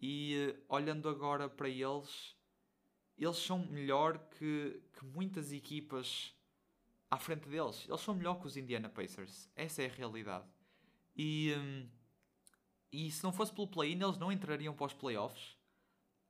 E 0.00 0.52
uh, 0.52 0.74
olhando 0.74 1.08
agora 1.08 1.48
para 1.48 1.68
eles, 1.68 2.36
eles 3.16 3.36
são 3.36 3.64
melhor 3.66 4.18
que, 4.30 4.82
que 4.92 5.04
muitas 5.04 5.52
equipas 5.52 6.34
à 7.12 7.18
frente 7.18 7.46
deles. 7.46 7.84
Eles 7.86 8.00
são 8.00 8.14
melhor 8.14 8.40
que 8.40 8.46
os 8.46 8.56
Indiana 8.56 8.88
Pacers. 8.88 9.46
Essa 9.54 9.82
é 9.82 9.86
a 9.86 9.92
realidade. 9.92 10.46
E, 11.14 11.54
um, 11.58 11.86
e 12.90 13.10
se 13.10 13.22
não 13.22 13.30
fosse 13.30 13.52
pelo 13.52 13.68
play-in, 13.68 14.02
eles 14.02 14.16
não 14.16 14.32
entrariam 14.32 14.72
para 14.72 14.86
os 14.86 14.94
playoffs. 14.94 15.54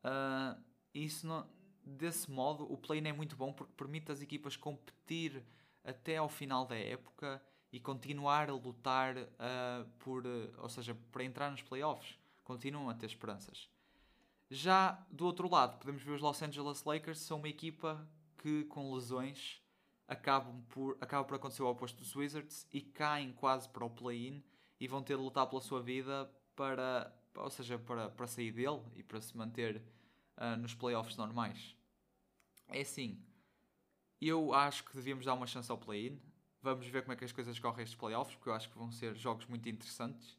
Uh, 0.03 0.61
isso 0.93 1.25
não, 1.25 1.49
desse 1.85 2.29
modo, 2.29 2.65
o 2.65 2.77
play-in 2.77 3.07
é 3.07 3.12
muito 3.12 3.37
bom 3.37 3.53
porque 3.53 3.73
permite 3.77 4.11
às 4.11 4.21
equipas 4.21 4.57
competir 4.57 5.47
até 5.85 6.17
ao 6.17 6.29
final 6.29 6.67
da 6.67 6.75
época 6.77 7.41
e 7.73 7.79
continuar 7.79 8.51
a 8.51 8.55
lutar 8.55 9.17
uh, 9.17 9.89
por, 10.01 10.27
uh, 10.27 10.53
ou 10.59 10.69
seja, 10.69 10.97
para 11.12 11.23
entrar 11.23 11.49
nos 11.53 11.62
playoffs. 11.62 12.19
Continuam 12.43 12.91
a 12.91 12.95
ter 12.95 13.07
esperanças. 13.07 13.71
Já 14.51 15.07
do 15.12 15.27
outro 15.27 15.49
lado, 15.49 15.79
podemos 15.79 16.03
ver 16.03 16.11
os 16.11 16.21
Los 16.21 16.43
Angeles 16.43 16.83
Lakers, 16.83 17.21
são 17.21 17.39
uma 17.39 17.49
equipa 17.49 18.05
que 18.37 18.65
com 18.65 18.93
lesões 18.93 19.62
acabam 20.12 20.62
por, 20.69 20.97
acaba 21.00 21.25
por 21.25 21.35
acontecer 21.35 21.62
o 21.62 21.71
oposto 21.71 21.99
dos 21.99 22.14
Wizards 22.14 22.66
e 22.73 22.81
caem 22.81 23.33
quase 23.33 23.69
para 23.69 23.85
o 23.85 23.90
play-in 23.90 24.42
e 24.78 24.87
vão 24.87 25.02
ter 25.02 25.16
de 25.16 25.23
lutar 25.23 25.47
pela 25.47 25.61
sua 25.61 25.83
vida 25.83 26.31
para, 26.54 27.12
ou 27.35 27.50
seja, 27.50 27.78
para, 27.78 28.11
para 28.11 28.26
sair 28.26 28.52
dele 28.52 28.83
e 28.95 29.02
para 29.02 29.21
se 29.21 29.37
manter 29.37 29.83
uh, 30.37 30.57
nos 30.59 30.75
playoffs 30.75 31.16
normais. 31.16 31.75
É 32.69 32.81
assim, 32.81 33.23
eu 34.21 34.52
acho 34.54 34.85
que 34.85 34.95
devíamos 34.95 35.25
dar 35.25 35.35
uma 35.35 35.47
chance 35.47 35.71
ao 35.71 35.78
play-in. 35.78 36.21
Vamos 36.61 36.87
ver 36.87 37.02
como 37.02 37.12
é 37.12 37.16
que 37.16 37.25
as 37.25 37.33
coisas 37.33 37.59
correm 37.59 37.83
estes 37.83 37.99
playoffs, 37.99 38.37
porque 38.37 38.50
eu 38.50 38.54
acho 38.54 38.69
que 38.71 38.78
vão 38.78 38.92
ser 38.92 39.16
jogos 39.16 39.47
muito 39.47 39.69
interessantes. 39.69 40.38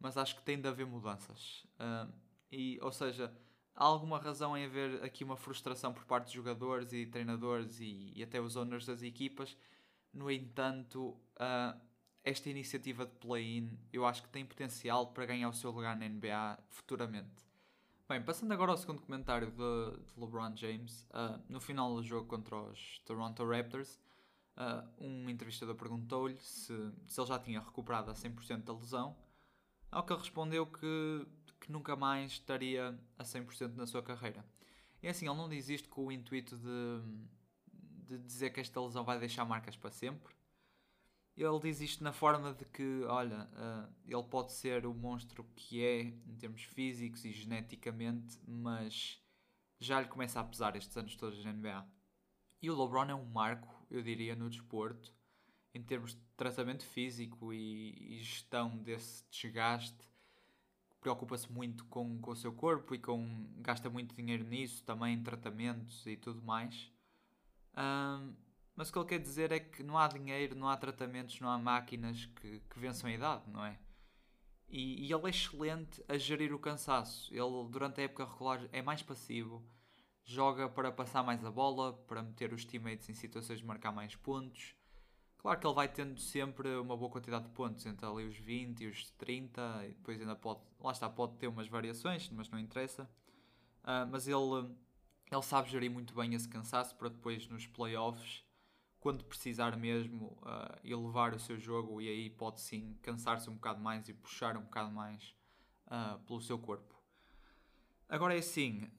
Mas 0.00 0.16
acho 0.16 0.36
que 0.36 0.42
tem 0.42 0.60
de 0.60 0.68
haver 0.68 0.86
mudanças. 0.86 1.64
Uh, 1.78 2.12
e, 2.50 2.78
ou 2.82 2.90
seja, 2.90 3.32
há 3.76 3.84
alguma 3.84 4.18
razão 4.18 4.56
em 4.56 4.64
haver 4.64 5.04
aqui 5.04 5.22
uma 5.22 5.36
frustração 5.36 5.92
por 5.92 6.04
parte 6.04 6.24
dos 6.24 6.32
jogadores 6.32 6.92
e 6.92 7.06
treinadores 7.06 7.78
e, 7.78 8.12
e 8.16 8.22
até 8.22 8.40
os 8.40 8.56
owners 8.56 8.86
das 8.86 9.02
equipas. 9.02 9.56
No 10.12 10.30
entanto, 10.30 11.10
uh, 11.36 11.78
esta 12.24 12.48
iniciativa 12.48 13.04
de 13.04 13.12
play-in 13.16 13.78
eu 13.92 14.06
acho 14.06 14.22
que 14.22 14.30
tem 14.30 14.44
potencial 14.46 15.12
para 15.12 15.26
ganhar 15.26 15.48
o 15.48 15.52
seu 15.52 15.70
lugar 15.70 15.94
na 15.96 16.08
NBA 16.08 16.58
futuramente. 16.70 17.44
Bem, 18.08 18.22
passando 18.22 18.52
agora 18.52 18.70
ao 18.70 18.78
segundo 18.78 19.02
comentário 19.02 19.50
de, 19.50 19.56
de 19.56 20.20
LeBron 20.20 20.56
James, 20.56 21.06
uh, 21.10 21.42
no 21.48 21.60
final 21.60 21.94
do 21.94 22.02
jogo 22.02 22.26
contra 22.26 22.56
os 22.56 23.00
Toronto 23.04 23.44
Raptors, 23.44 24.00
uh, 24.56 24.88
um 24.98 25.28
entrevistador 25.28 25.74
perguntou-lhe 25.74 26.38
se, 26.38 26.72
se 27.06 27.20
ele 27.20 27.28
já 27.28 27.38
tinha 27.38 27.60
recuperado 27.60 28.10
a 28.10 28.14
100% 28.14 28.62
da 28.62 28.72
lesão, 28.72 29.16
ao 29.90 30.04
que 30.04 30.12
ele 30.12 30.20
respondeu 30.20 30.66
que 30.66 31.26
que 31.60 31.70
nunca 31.72 31.96
mais 31.96 32.32
estaria 32.32 32.98
a 33.18 33.24
100% 33.24 33.74
na 33.74 33.86
sua 33.86 34.02
carreira. 34.02 34.44
E 35.02 35.08
assim, 35.08 35.26
ele 35.26 35.36
não 35.36 35.48
diz 35.48 35.68
isto 35.68 35.88
com 35.88 36.06
o 36.06 36.12
intuito 36.12 36.56
de, 36.56 37.02
de 38.06 38.18
dizer 38.18 38.50
que 38.50 38.60
esta 38.60 38.80
lesão 38.80 39.04
vai 39.04 39.18
deixar 39.18 39.44
marcas 39.44 39.76
para 39.76 39.90
sempre. 39.90 40.34
Ele 41.36 41.58
diz 41.60 41.80
isto 41.80 42.02
na 42.02 42.12
forma 42.12 42.54
de 42.54 42.64
que, 42.64 43.02
olha, 43.04 43.44
uh, 43.52 43.92
ele 44.06 44.22
pode 44.24 44.52
ser 44.52 44.86
o 44.86 44.94
monstro 44.94 45.44
que 45.54 45.84
é 45.84 46.00
em 46.00 46.36
termos 46.38 46.62
físicos 46.62 47.24
e 47.26 47.32
geneticamente, 47.32 48.38
mas 48.46 49.22
já 49.78 50.00
lhe 50.00 50.08
começa 50.08 50.40
a 50.40 50.44
pesar 50.44 50.74
estes 50.76 50.96
anos 50.96 51.14
todos 51.14 51.44
na 51.44 51.52
NBA. 51.52 51.86
E 52.62 52.70
o 52.70 52.82
LeBron 52.82 53.04
é 53.10 53.14
um 53.14 53.26
marco, 53.26 53.86
eu 53.90 54.02
diria, 54.02 54.34
no 54.34 54.48
desporto, 54.48 55.14
em 55.74 55.82
termos 55.82 56.14
de 56.14 56.20
tratamento 56.38 56.84
físico 56.84 57.52
e, 57.52 58.14
e 58.14 58.22
gestão 58.22 58.78
desse 58.78 59.22
desgaste 59.30 60.08
preocupa-se 61.00 61.50
muito 61.50 61.84
com, 61.86 62.18
com 62.20 62.30
o 62.30 62.36
seu 62.36 62.52
corpo 62.52 62.94
e 62.94 62.98
com 62.98 63.48
gasta 63.58 63.88
muito 63.88 64.14
dinheiro 64.14 64.44
nisso, 64.44 64.84
também 64.84 65.14
em 65.14 65.22
tratamentos 65.22 66.06
e 66.06 66.16
tudo 66.16 66.42
mais. 66.42 66.90
Um, 67.76 68.34
mas 68.74 68.90
o 68.90 68.92
que 68.92 68.98
ele 68.98 69.08
quer 69.08 69.18
dizer 69.18 69.52
é 69.52 69.60
que 69.60 69.82
não 69.82 69.98
há 69.98 70.08
dinheiro, 70.08 70.54
não 70.54 70.68
há 70.68 70.76
tratamentos, 70.76 71.40
não 71.40 71.48
há 71.48 71.58
máquinas 71.58 72.26
que, 72.26 72.60
que 72.60 72.78
vençam 72.78 73.08
a 73.08 73.12
idade, 73.12 73.50
não 73.50 73.64
é? 73.64 73.78
E, 74.68 75.06
e, 75.06 75.12
ele 75.12 75.26
é 75.26 75.30
excelente 75.30 76.04
a 76.08 76.18
gerir 76.18 76.52
o 76.52 76.58
cansaço. 76.58 77.32
Ele, 77.32 77.68
durante 77.70 78.00
a 78.00 78.04
época 78.04 78.24
regular, 78.24 78.68
é 78.72 78.82
mais 78.82 79.02
passivo, 79.02 79.64
joga 80.24 80.68
para 80.68 80.90
passar 80.90 81.22
mais 81.22 81.44
a 81.44 81.50
bola, 81.50 81.92
para 81.92 82.22
meter 82.22 82.52
os 82.52 82.64
teammates 82.64 83.08
em 83.08 83.14
situações 83.14 83.60
de 83.60 83.64
marcar 83.64 83.92
mais 83.92 84.16
pontos. 84.16 84.74
Claro 85.46 85.60
que 85.60 85.66
ele 85.68 85.74
vai 85.74 85.86
tendo 85.86 86.18
sempre 86.18 86.74
uma 86.74 86.96
boa 86.96 87.08
quantidade 87.08 87.44
de 87.44 87.50
pontos, 87.50 87.86
entre 87.86 88.04
ali 88.04 88.24
os 88.24 88.36
20 88.36 88.80
e 88.80 88.88
os 88.88 89.10
30, 89.12 89.84
e 89.84 89.88
depois 89.90 90.20
ainda 90.20 90.34
pode, 90.34 90.58
lá 90.80 90.90
está, 90.90 91.08
pode 91.08 91.36
ter 91.36 91.46
umas 91.46 91.68
variações, 91.68 92.28
mas 92.30 92.50
não 92.50 92.58
interessa. 92.58 93.08
Uh, 93.84 94.10
mas 94.10 94.26
ele, 94.26 94.74
ele 95.30 95.42
sabe 95.42 95.70
gerir 95.70 95.88
muito 95.88 96.12
bem 96.16 96.34
esse 96.34 96.48
cansaço 96.48 96.96
para 96.96 97.10
depois 97.10 97.46
nos 97.46 97.64
playoffs, 97.64 98.42
quando 98.98 99.22
precisar 99.22 99.76
mesmo, 99.76 100.36
uh, 100.42 100.80
elevar 100.82 101.32
o 101.32 101.38
seu 101.38 101.56
jogo 101.60 102.00
e 102.00 102.08
aí 102.08 102.28
pode 102.28 102.60
sim 102.60 102.98
cansar-se 103.00 103.48
um 103.48 103.54
bocado 103.54 103.80
mais 103.80 104.08
e 104.08 104.14
puxar 104.14 104.56
um 104.56 104.62
bocado 104.62 104.90
mais 104.90 105.32
uh, 105.86 106.18
pelo 106.26 106.40
seu 106.40 106.58
corpo. 106.58 106.92
Agora 108.08 108.34
é 108.34 108.38
assim, 108.38 108.90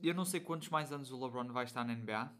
eu 0.00 0.14
não 0.14 0.24
sei 0.24 0.38
quantos 0.38 0.68
mais 0.68 0.92
anos 0.92 1.10
o 1.10 1.20
LeBron 1.20 1.52
vai 1.52 1.64
estar 1.64 1.84
na 1.84 1.96
NBA 1.96 2.32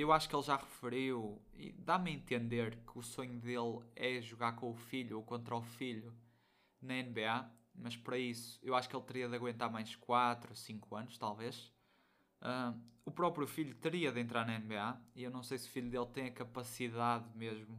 eu 0.00 0.12
acho 0.12 0.28
que 0.28 0.34
ele 0.34 0.42
já 0.42 0.56
referiu 0.56 1.40
e 1.54 1.72
dá-me 1.72 2.10
a 2.10 2.14
entender 2.14 2.76
que 2.86 2.98
o 2.98 3.02
sonho 3.02 3.38
dele 3.38 3.80
é 3.94 4.20
jogar 4.22 4.52
com 4.52 4.70
o 4.70 4.74
filho 4.74 5.18
ou 5.18 5.22
contra 5.22 5.54
o 5.54 5.62
filho 5.62 6.14
na 6.80 6.94
NBA, 6.94 7.50
mas 7.74 7.96
para 7.96 8.16
isso 8.16 8.58
eu 8.62 8.74
acho 8.74 8.88
que 8.88 8.96
ele 8.96 9.04
teria 9.04 9.28
de 9.28 9.36
aguentar 9.36 9.70
mais 9.70 9.94
4 9.96 10.50
ou 10.50 10.56
5 10.56 10.96
anos, 10.96 11.18
talvez. 11.18 11.70
Uh, 12.40 12.80
o 13.04 13.10
próprio 13.10 13.46
filho 13.46 13.74
teria 13.74 14.10
de 14.10 14.20
entrar 14.20 14.46
na 14.46 14.58
NBA 14.58 15.00
e 15.14 15.22
eu 15.22 15.30
não 15.30 15.42
sei 15.42 15.58
se 15.58 15.68
o 15.68 15.70
filho 15.70 15.90
dele 15.90 16.06
tem 16.06 16.28
a 16.28 16.32
capacidade 16.32 17.28
mesmo 17.36 17.74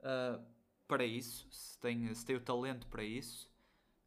uh, 0.00 0.42
para 0.86 1.04
isso, 1.04 1.46
se 1.50 1.78
tem, 1.78 2.14
se 2.14 2.24
tem 2.24 2.36
o 2.36 2.40
talento 2.40 2.86
para 2.86 3.04
isso. 3.04 3.50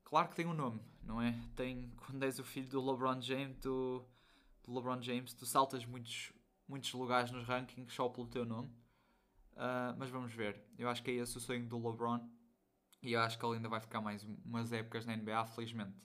Claro 0.04 0.30
que 0.30 0.36
tem 0.36 0.48
um 0.48 0.54
nome, 0.54 0.82
não 1.04 1.22
é? 1.22 1.40
Tem, 1.56 1.92
quando 1.98 2.24
és 2.24 2.40
o 2.40 2.44
filho 2.44 2.68
do 2.68 2.84
LeBron 2.84 3.22
James, 3.22 3.58
tu, 3.62 4.04
do 4.63 4.74
LeBron 4.74 5.01
James, 5.04 5.34
tu 5.34 5.46
saltas 5.46 5.86
muitos 5.86 6.34
muitos 6.72 6.94
lugares 6.94 7.30
nos 7.32 7.46
rankings 7.46 7.94
só 7.94 8.08
pelo 8.08 8.28
teu 8.28 8.46
nome. 8.46 8.70
Uh, 9.54 9.94
mas 9.98 10.10
vamos 10.10 10.34
ver. 10.34 10.63
Eu 10.78 10.90
acho 10.90 11.04
que 11.04 11.12
é 11.12 11.16
esse 11.16 11.38
o 11.38 11.40
sonho 11.42 11.68
do 11.68 11.78
LeBron. 11.78 12.28
E 13.04 13.13
eu 13.13 13.20
acho 13.20 13.38
que 13.38 13.46
ele 13.46 13.58
ainda 13.58 13.68
vai 13.68 13.82
ficar 13.82 14.00
mais 14.00 14.24
umas 14.46 14.72
épocas 14.72 15.06
na 15.06 15.16
NBA, 15.16 15.46
felizmente. 15.48 15.98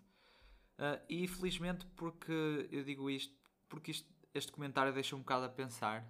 Uh, 0.78 1.00
e 1.08 1.28
felizmente 1.28 1.86
porque 1.94 2.68
eu 2.70 2.82
digo 2.82 3.08
isto, 3.08 3.34
porque 3.68 3.92
isto, 3.92 4.12
este 4.34 4.50
comentário 4.50 4.92
deixa 4.92 5.14
um 5.14 5.20
bocado 5.20 5.44
a 5.44 5.48
pensar 5.48 6.06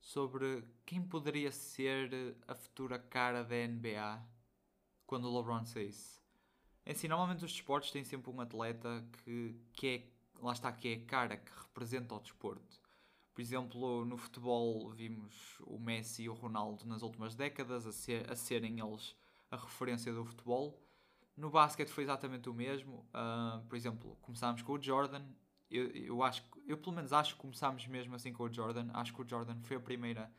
sobre 0.00 0.64
quem 0.86 1.02
poderia 1.02 1.50
ser 1.50 2.36
a 2.46 2.54
futura 2.54 2.98
cara 2.98 3.42
da 3.42 3.56
NBA 3.56 4.22
quando 5.06 5.24
o 5.24 5.36
LeBron 5.36 5.64
saísse. 5.64 6.20
É 6.86 6.92
assim, 6.92 7.08
normalmente 7.08 7.44
os 7.44 7.52
desportos 7.52 7.90
têm 7.90 8.04
sempre 8.04 8.30
um 8.30 8.40
atleta 8.40 9.04
que, 9.24 9.58
que 9.72 9.86
é, 9.88 10.40
lá 10.40 10.52
está, 10.52 10.70
que 10.70 10.88
é 10.88 10.94
a 10.94 11.04
cara 11.06 11.36
que 11.38 11.50
representa 11.58 12.14
o 12.14 12.20
desporto. 12.20 12.83
Por 13.34 13.40
exemplo, 13.40 14.04
no 14.04 14.16
futebol 14.16 14.88
vimos 14.90 15.58
o 15.66 15.76
Messi 15.76 16.22
e 16.22 16.28
o 16.28 16.34
Ronaldo 16.34 16.86
nas 16.86 17.02
últimas 17.02 17.34
décadas 17.34 17.84
a, 17.84 17.90
ser, 17.90 18.30
a 18.30 18.36
serem 18.36 18.78
eles 18.78 19.16
a 19.50 19.56
referência 19.56 20.12
do 20.12 20.24
futebol. 20.24 20.80
No 21.36 21.50
basquete 21.50 21.88
foi 21.88 22.04
exatamente 22.04 22.48
o 22.48 22.54
mesmo. 22.54 23.06
Uh, 23.12 23.64
por 23.66 23.76
exemplo, 23.76 24.16
começámos 24.22 24.62
com 24.62 24.74
o 24.74 24.82
Jordan. 24.82 25.24
Eu, 25.68 25.88
eu, 25.90 26.22
acho, 26.22 26.44
eu 26.66 26.78
pelo 26.78 26.94
menos 26.94 27.12
acho 27.12 27.34
que 27.34 27.40
começámos 27.40 27.84
mesmo 27.88 28.14
assim 28.14 28.32
com 28.32 28.44
o 28.44 28.52
Jordan. 28.52 28.88
Acho 28.94 29.12
que 29.12 29.22
o 29.22 29.28
Jordan 29.28 29.60
foi 29.62 29.76
a 29.76 29.80
primeira 29.80 30.32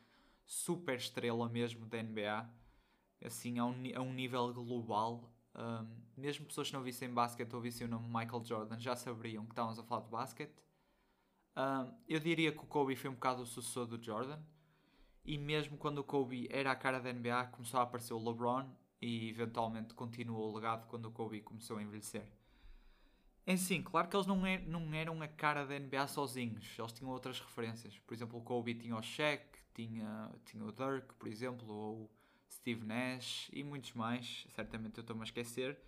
super 0.46 0.96
estrela 0.96 1.48
mesmo 1.48 1.84
da 1.84 2.02
NBA. 2.02 2.48
Assim, 3.22 3.58
a 3.58 3.66
um, 3.66 3.74
a 3.94 4.00
um 4.00 4.12
nível 4.12 4.52
global. 4.54 5.30
Um, 5.54 5.58
ah, 5.58 5.84
mesmo 6.16 6.46
pessoas 6.46 6.68
que 6.68 6.74
não 6.74 6.82
vissem 6.82 7.12
basquete 7.12 7.52
ou 7.52 7.60
vissem 7.60 7.86
o 7.86 7.90
nome 7.90 8.06
Michael 8.06 8.44
Jordan 8.44 8.78
já 8.78 8.94
saberiam 8.94 9.44
que 9.44 9.52
estávamos 9.52 9.78
a 9.78 9.82
falar 9.82 10.02
de 10.02 10.10
basquete. 10.10 10.65
Eu 12.06 12.20
diria 12.20 12.52
que 12.52 12.58
o 12.58 12.66
Kobe 12.66 12.94
foi 12.96 13.10
um 13.10 13.14
bocado 13.14 13.42
o 13.42 13.46
sucessor 13.46 13.86
do 13.86 14.02
Jordan. 14.02 14.38
E 15.24 15.38
mesmo 15.38 15.76
quando 15.76 15.98
o 15.98 16.04
Kobe 16.04 16.48
era 16.50 16.70
a 16.70 16.76
cara 16.76 17.00
da 17.00 17.12
NBA, 17.12 17.46
começou 17.46 17.80
a 17.80 17.82
aparecer 17.82 18.14
o 18.14 18.18
LeBron 18.18 18.70
e 19.00 19.28
eventualmente 19.28 19.94
continuou 19.94 20.50
o 20.50 20.54
legado 20.54 20.86
quando 20.86 21.06
o 21.06 21.10
Kobe 21.10 21.40
começou 21.40 21.78
a 21.78 21.82
envelhecer. 21.82 22.26
Em 23.46 23.56
sim, 23.56 23.82
claro 23.82 24.08
que 24.08 24.16
eles 24.16 24.26
não, 24.26 24.46
er 24.46 24.66
não 24.66 24.92
eram 24.92 25.22
a 25.22 25.28
cara 25.28 25.64
da 25.64 25.78
NBA 25.78 26.08
sozinhos, 26.08 26.76
eles 26.78 26.92
tinham 26.92 27.10
outras 27.10 27.40
referências. 27.40 27.98
Por 28.00 28.14
exemplo, 28.14 28.38
o 28.38 28.42
Kobe 28.42 28.74
tinha 28.74 28.96
o 28.96 29.02
Shaq, 29.02 29.46
tinha, 29.74 30.30
tinha 30.44 30.64
o 30.64 30.72
Dirk, 30.72 31.14
por 31.14 31.28
exemplo, 31.28 31.72
ou 31.72 32.10
Steve 32.50 32.84
Nash 32.84 33.48
e 33.52 33.62
muitos 33.62 33.92
mais. 33.92 34.46
Certamente 34.50 34.98
eu 34.98 35.02
estou-me 35.02 35.22
a 35.22 35.24
esquecer. 35.24 35.78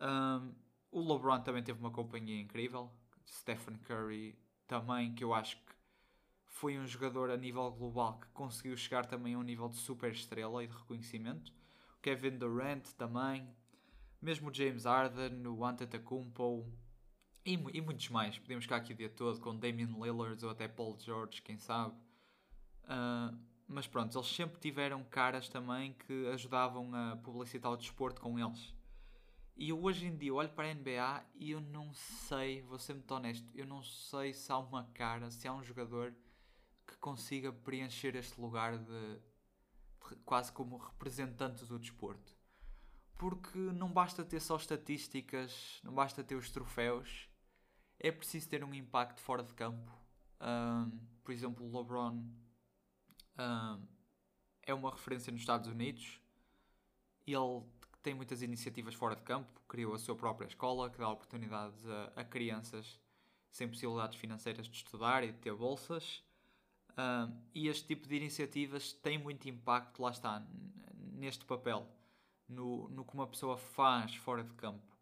Um, 0.00 0.52
o 0.90 1.00
LeBron 1.00 1.40
também 1.40 1.62
teve 1.62 1.80
uma 1.80 1.90
companhia 1.90 2.40
incrível. 2.40 2.90
Stephen 3.26 3.76
Curry 3.78 4.38
também, 4.66 5.14
que 5.14 5.24
eu 5.24 5.34
acho 5.34 5.56
que 5.56 5.74
foi 6.46 6.78
um 6.78 6.86
jogador 6.86 7.30
a 7.30 7.36
nível 7.36 7.70
global 7.72 8.18
que 8.20 8.28
conseguiu 8.28 8.76
chegar 8.76 9.06
também 9.06 9.34
a 9.34 9.38
um 9.38 9.42
nível 9.42 9.68
de 9.68 9.76
super 9.76 10.12
estrela 10.12 10.62
e 10.62 10.66
de 10.66 10.74
reconhecimento. 10.74 11.52
O 11.98 12.00
Kevin 12.00 12.38
Durant 12.38 12.86
também, 12.96 13.48
mesmo 14.22 14.50
o 14.50 14.54
James 14.54 14.84
Harden, 14.84 15.46
o 15.46 15.64
Antetokounmpo 15.64 16.66
e, 17.44 17.54
e 17.72 17.80
muitos 17.80 18.08
mais. 18.08 18.38
Podemos 18.38 18.64
ficar 18.64 18.76
aqui 18.76 18.92
o 18.92 18.96
dia 18.96 19.10
todo 19.10 19.40
com 19.40 19.56
Damian 19.56 19.92
Lillard 20.00 20.42
ou 20.44 20.50
até 20.50 20.68
Paul 20.68 20.96
George, 20.98 21.42
quem 21.42 21.58
sabe. 21.58 21.94
Uh, 22.84 23.36
mas 23.66 23.86
pronto, 23.86 24.16
eles 24.16 24.28
sempre 24.28 24.60
tiveram 24.60 25.02
caras 25.04 25.48
também 25.48 25.94
que 26.06 26.26
ajudavam 26.28 26.94
a 26.94 27.16
publicitar 27.16 27.72
o 27.72 27.76
desporto 27.76 28.20
com 28.20 28.38
eles. 28.38 28.72
E 29.56 29.68
eu 29.68 29.82
hoje 29.82 30.06
em 30.06 30.16
dia 30.16 30.34
olho 30.34 30.48
para 30.48 30.68
a 30.68 30.74
NBA 30.74 31.26
e 31.36 31.52
eu 31.52 31.60
não 31.60 31.92
sei, 31.94 32.62
vou 32.62 32.78
ser 32.78 32.94
muito 32.94 33.10
honesto, 33.14 33.46
eu 33.54 33.66
não 33.66 33.82
sei 33.82 34.32
se 34.32 34.50
há 34.50 34.58
uma 34.58 34.84
cara, 34.94 35.30
se 35.30 35.46
há 35.46 35.54
um 35.54 35.62
jogador 35.62 36.12
que 36.86 36.96
consiga 36.96 37.52
preencher 37.52 38.16
este 38.16 38.40
lugar 38.40 38.78
de, 38.78 39.14
de 39.14 40.16
quase 40.24 40.52
como 40.52 40.76
representante 40.76 41.64
do 41.64 41.78
desporto. 41.78 42.36
Porque 43.16 43.56
não 43.56 43.92
basta 43.92 44.24
ter 44.24 44.40
só 44.40 44.56
estatísticas, 44.56 45.80
não 45.84 45.94
basta 45.94 46.24
ter 46.24 46.34
os 46.34 46.50
troféus, 46.50 47.28
é 48.00 48.10
preciso 48.10 48.48
ter 48.48 48.64
um 48.64 48.74
impacto 48.74 49.20
fora 49.20 49.42
de 49.42 49.54
campo. 49.54 49.90
Um, 50.40 50.98
por 51.22 51.32
exemplo, 51.32 51.64
o 51.64 51.78
LeBron 51.78 52.26
um, 53.38 53.86
é 54.62 54.74
uma 54.74 54.90
referência 54.90 55.30
nos 55.30 55.42
Estados 55.42 55.68
Unidos. 55.68 56.20
Ele 57.26 57.62
tem 58.04 58.14
muitas 58.14 58.42
iniciativas 58.42 58.94
fora 58.94 59.16
de 59.16 59.22
campo, 59.22 59.50
criou 59.66 59.94
a 59.94 59.98
sua 59.98 60.14
própria 60.14 60.46
escola 60.46 60.90
que 60.90 60.98
dá 60.98 61.08
oportunidades 61.08 61.88
a, 61.88 62.12
a 62.16 62.24
crianças 62.24 63.00
sem 63.50 63.66
possibilidades 63.66 64.18
financeiras 64.18 64.66
de 64.66 64.76
estudar 64.76 65.24
e 65.24 65.32
de 65.32 65.38
ter 65.38 65.54
bolsas. 65.54 66.22
Um, 66.98 67.40
e 67.54 67.66
este 67.66 67.86
tipo 67.86 68.06
de 68.06 68.14
iniciativas 68.16 68.92
tem 68.92 69.16
muito 69.16 69.48
impacto, 69.48 70.02
lá 70.02 70.10
está, 70.10 70.46
neste 71.14 71.46
papel, 71.46 71.88
no, 72.46 72.88
no 72.90 73.04
que 73.04 73.14
uma 73.14 73.26
pessoa 73.26 73.56
faz 73.56 74.14
fora 74.16 74.44
de 74.44 74.52
campo. 74.52 74.94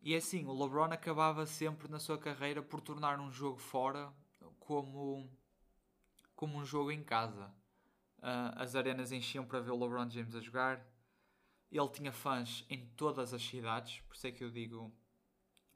E 0.00 0.14
é 0.14 0.18
assim, 0.18 0.46
o 0.46 0.52
LeBron 0.52 0.92
acabava 0.92 1.44
sempre 1.46 1.88
na 1.88 1.98
sua 1.98 2.16
carreira 2.16 2.62
por 2.62 2.80
tornar 2.80 3.18
um 3.18 3.32
jogo 3.32 3.58
fora 3.58 4.12
como, 4.60 5.28
como 6.36 6.58
um 6.58 6.64
jogo 6.64 6.92
em 6.92 7.02
casa. 7.02 7.46
Uh, 8.18 8.54
as 8.56 8.76
arenas 8.76 9.10
enchiam 9.10 9.44
para 9.44 9.60
ver 9.60 9.72
o 9.72 9.78
LeBron 9.78 10.08
James 10.08 10.36
a 10.36 10.40
jogar. 10.40 10.93
Ele 11.70 11.88
tinha 11.88 12.12
fãs 12.12 12.64
em 12.70 12.86
todas 12.96 13.34
as 13.34 13.42
cidades, 13.42 14.00
por 14.02 14.14
isso 14.14 14.26
é 14.26 14.32
que 14.32 14.44
eu 14.44 14.50
digo 14.50 14.92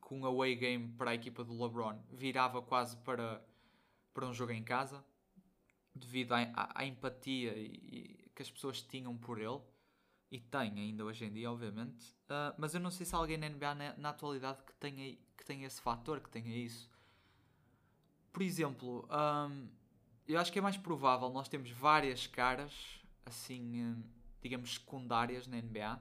que 0.06 0.14
um 0.14 0.24
away 0.24 0.54
game 0.54 0.88
para 0.96 1.10
a 1.10 1.14
equipa 1.14 1.44
do 1.44 1.60
LeBron 1.60 2.00
virava 2.10 2.62
quase 2.62 2.96
para, 2.98 3.44
para 4.14 4.26
um 4.26 4.32
jogo 4.32 4.52
em 4.52 4.64
casa, 4.64 5.04
devido 5.94 6.32
à, 6.32 6.84
empatia 6.84 7.52
e, 7.56 8.30
que 8.34 8.42
as 8.42 8.50
pessoas 8.50 8.80
tinham 8.80 9.16
por 9.16 9.40
ele 9.40 9.60
e 10.30 10.38
tem 10.38 10.78
ainda 10.78 11.04
hoje 11.04 11.24
em 11.24 11.32
dia, 11.32 11.50
obviamente. 11.50 12.10
Uh, 12.24 12.54
mas 12.56 12.74
eu 12.74 12.80
não 12.80 12.90
sei 12.90 13.04
se 13.04 13.14
há 13.14 13.18
alguém 13.18 13.36
na 13.36 13.48
NBA 13.48 13.74
na, 13.74 13.96
na, 13.96 14.08
atualidade 14.10 14.62
que 14.62 14.72
tenha, 14.74 15.16
que 15.36 15.44
tenha 15.44 15.66
esse 15.66 15.80
fator, 15.80 16.20
que 16.20 16.30
tenha 16.30 16.56
isso. 16.56 16.88
Por 18.32 18.42
exemplo, 18.42 19.08
um, 19.10 19.68
eu 20.26 20.38
acho 20.38 20.52
que 20.52 20.58
é 20.58 20.62
mais 20.62 20.76
provável 20.76 21.30
nós 21.30 21.48
temos 21.48 21.70
várias 21.70 22.26
caras, 22.26 22.72
assim, 23.24 24.04
digamos, 24.40 24.74
secundárias 24.74 25.46
na 25.46 25.60
NBA, 25.60 26.00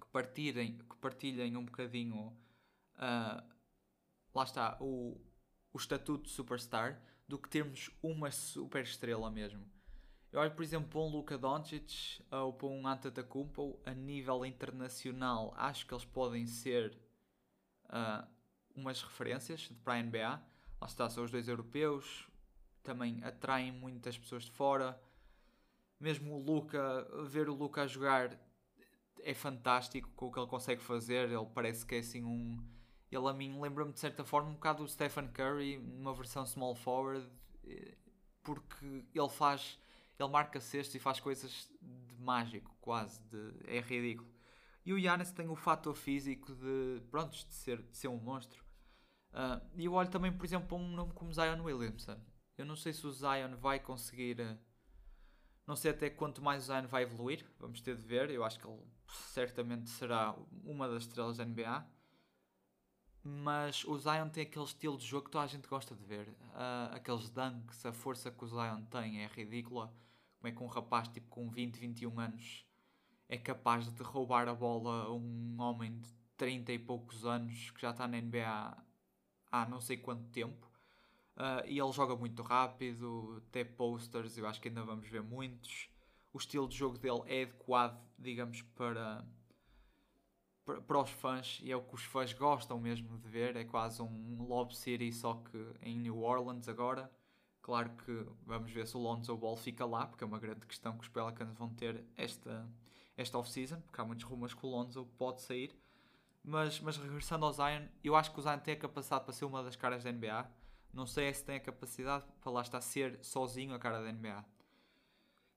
que 0.00 0.06
partilhem, 0.08 0.78
que 0.78 0.96
partilhem 0.96 1.56
um 1.56 1.64
bocadinho, 1.64 2.36
uh, 2.96 3.42
lá 4.34 4.44
está, 4.44 4.76
o, 4.80 5.20
o 5.72 5.78
estatuto 5.78 6.24
de 6.24 6.30
superstar, 6.30 7.00
do 7.26 7.38
que 7.38 7.48
termos 7.48 7.90
uma 8.02 8.30
super 8.30 8.82
estrela 8.82 9.30
mesmo. 9.30 9.64
Eu 10.32 10.40
olho, 10.40 10.50
por 10.52 10.62
exemplo, 10.62 10.88
para 10.88 11.00
um 11.00 11.08
Luka 11.08 11.36
Doncic 11.36 12.22
ou 12.30 12.54
para 12.54 12.66
um 12.66 12.86
Antetokounmpo 12.86 13.78
a 13.84 13.92
nível 13.92 14.46
internacional. 14.46 15.52
Acho 15.56 15.86
que 15.86 15.92
eles 15.92 16.06
podem 16.06 16.46
ser 16.46 16.98
uh, 17.84 18.26
umas 18.74 19.02
referências 19.02 19.68
para 19.84 19.94
a 19.94 20.02
NBA. 20.02 20.42
Lá 20.80 20.86
está, 20.86 21.08
são 21.10 21.24
os 21.24 21.30
dois 21.30 21.48
europeus. 21.48 22.26
Também 22.82 23.22
atraem 23.22 23.70
muitas 23.72 24.16
pessoas 24.16 24.44
de 24.44 24.50
fora. 24.50 24.98
Mesmo 26.02 26.34
o 26.34 26.38
Luka, 26.38 27.06
ver 27.24 27.48
o 27.48 27.54
Luka 27.54 27.82
a 27.82 27.86
jogar 27.86 28.38
é 29.22 29.32
fantástico 29.32 30.10
com 30.16 30.26
o 30.26 30.32
que 30.32 30.38
ele 30.38 30.48
consegue 30.48 30.82
fazer. 30.82 31.30
Ele 31.30 31.46
parece 31.54 31.86
que 31.86 31.94
é 31.94 31.98
assim 32.00 32.24
um... 32.24 32.62
Ele 33.10 33.28
a 33.28 33.32
mim 33.32 33.60
lembra-me 33.60 33.92
de 33.92 34.00
certa 34.00 34.24
forma 34.24 34.50
um 34.50 34.54
bocado 34.54 34.82
do 34.82 34.88
Stephen 34.88 35.28
Curry 35.28 35.78
numa 35.78 36.12
versão 36.12 36.44
small 36.44 36.74
forward. 36.74 37.26
Eh, 37.64 37.96
porque 38.42 39.06
ele 39.14 39.28
faz 39.28 39.78
ele 40.18 40.30
marca 40.30 40.60
cestos 40.60 40.94
e 40.94 40.98
faz 40.98 41.20
coisas 41.20 41.70
de 41.80 42.16
mágico, 42.16 42.74
quase, 42.80 43.20
de, 43.24 43.52
é 43.66 43.80
ridículo. 43.80 44.30
E 44.84 44.92
o 44.92 44.98
Giannis 44.98 45.30
tem 45.30 45.48
o 45.48 45.56
fator 45.56 45.94
físico 45.94 46.52
de, 46.54 47.00
pronto, 47.10 47.32
de 47.32 47.52
ser, 47.52 47.82
de 47.82 47.96
ser 47.96 48.08
um 48.08 48.18
monstro. 48.18 48.64
Uh, 49.32 49.64
e 49.76 49.84
eu 49.84 49.92
olho 49.92 50.10
também, 50.10 50.32
por 50.32 50.44
exemplo, 50.44 50.68
para 50.68 50.76
um 50.76 50.88
nome 50.88 51.12
como 51.12 51.32
Zion 51.32 51.62
Williamson. 51.62 52.18
Eu 52.58 52.66
não 52.66 52.76
sei 52.76 52.92
se 52.92 53.06
o 53.06 53.12
Zion 53.12 53.56
vai 53.56 53.78
conseguir. 53.80 54.36
Não 55.66 55.76
sei 55.76 55.92
até 55.92 56.10
quanto 56.10 56.42
mais 56.42 56.64
o 56.64 56.66
Zion 56.66 56.86
vai 56.86 57.02
evoluir. 57.02 57.46
Vamos 57.58 57.80
ter 57.80 57.96
de 57.96 58.02
ver. 58.02 58.30
Eu 58.30 58.44
acho 58.44 58.58
que 58.58 58.66
ele 58.66 58.80
certamente 59.32 59.88
será 59.90 60.34
uma 60.64 60.88
das 60.88 61.04
estrelas 61.04 61.36
da 61.36 61.44
NBA. 61.44 61.86
Mas 63.24 63.84
o 63.84 63.96
Zion 63.96 64.28
tem 64.28 64.42
aquele 64.42 64.64
estilo 64.64 64.98
de 64.98 65.06
jogo 65.06 65.26
que 65.26 65.30
toda 65.30 65.44
a 65.44 65.48
gente 65.48 65.68
gosta 65.68 65.94
de 65.94 66.04
ver. 66.04 66.28
Uh, 66.28 66.94
aqueles 66.94 67.30
dunks, 67.30 67.86
a 67.86 67.92
força 67.92 68.30
que 68.30 68.44
o 68.44 68.48
Zion 68.48 68.82
tem 68.90 69.22
é 69.22 69.26
ridícula. 69.28 69.94
Como 70.38 70.48
é 70.48 70.52
que 70.52 70.62
um 70.62 70.66
rapaz 70.66 71.06
tipo 71.06 71.28
com 71.28 71.48
20, 71.48 71.76
21 71.76 72.18
anos 72.18 72.66
é 73.28 73.38
capaz 73.38 73.88
de 73.88 74.02
roubar 74.02 74.48
a 74.48 74.54
bola 74.54 75.04
a 75.04 75.12
um 75.12 75.56
homem 75.60 76.00
de 76.00 76.12
30 76.36 76.72
e 76.72 76.78
poucos 76.78 77.24
anos 77.24 77.70
que 77.70 77.80
já 77.80 77.90
está 77.90 78.08
na 78.08 78.20
NBA 78.20 78.76
há 79.52 79.66
não 79.68 79.80
sei 79.80 79.96
quanto 79.96 80.24
tempo. 80.30 80.71
Uh, 81.36 81.64
e 81.66 81.78
ele 81.80 81.92
joga 81.92 82.14
muito 82.14 82.42
rápido, 82.42 83.42
até 83.48 83.64
posters, 83.64 84.36
eu 84.36 84.46
acho 84.46 84.60
que 84.60 84.68
ainda 84.68 84.82
vamos 84.82 85.08
ver 85.08 85.22
muitos. 85.22 85.88
O 86.32 86.38
estilo 86.38 86.68
de 86.68 86.76
jogo 86.76 86.98
dele 86.98 87.22
é 87.26 87.42
adequado, 87.42 87.98
digamos, 88.18 88.62
para, 88.74 89.24
para, 90.64 90.80
para 90.82 91.02
os 91.02 91.10
fãs 91.10 91.60
e 91.62 91.72
é 91.72 91.76
o 91.76 91.82
que 91.82 91.94
os 91.94 92.04
fãs 92.04 92.32
gostam 92.32 92.78
mesmo 92.78 93.18
de 93.18 93.28
ver. 93.28 93.56
É 93.56 93.64
quase 93.64 94.02
um 94.02 94.42
Lob 94.46 94.74
City, 94.74 95.12
só 95.12 95.34
que 95.34 95.66
em 95.82 95.96
New 95.98 96.22
Orleans 96.22 96.68
agora. 96.68 97.10
Claro 97.62 97.90
que 98.04 98.26
vamos 98.44 98.70
ver 98.72 98.86
se 98.86 98.96
o 98.96 99.00
Lonzo 99.00 99.36
Ball 99.36 99.56
fica 99.56 99.86
lá, 99.86 100.06
porque 100.06 100.24
é 100.24 100.26
uma 100.26 100.38
grande 100.38 100.66
questão 100.66 100.96
que 100.96 101.04
os 101.04 101.08
Pelicans 101.08 101.56
vão 101.56 101.68
ter 101.68 102.04
esta, 102.16 102.68
esta 103.16 103.38
off-season, 103.38 103.80
porque 103.82 104.00
há 104.00 104.04
muitos 104.04 104.24
rumores 104.24 104.52
que 104.52 104.66
o 104.66 104.68
Lonzo 104.68 105.06
pode 105.16 105.40
sair. 105.42 105.72
Mas, 106.42 106.80
mas 106.80 106.96
regressando 106.96 107.46
ao 107.46 107.52
Zion, 107.52 107.86
eu 108.02 108.16
acho 108.16 108.32
que 108.32 108.40
o 108.40 108.42
Zion 108.42 108.58
tem 108.58 108.74
a 108.74 108.76
capacidade 108.76 109.24
para 109.24 109.32
ser 109.32 109.44
uma 109.44 109.62
das 109.62 109.76
caras 109.76 110.02
da 110.02 110.10
NBA. 110.10 110.50
Não 110.92 111.06
sei 111.06 111.32
se 111.32 111.44
tem 111.44 111.56
a 111.56 111.60
capacidade 111.60 112.24
para 112.40 112.52
lá 112.52 112.62
estar 112.62 112.78
a 112.78 112.82
ser 112.82 113.18
sozinho 113.22 113.74
a 113.74 113.78
cara 113.78 114.02
da 114.02 114.12
NBA. 114.12 114.44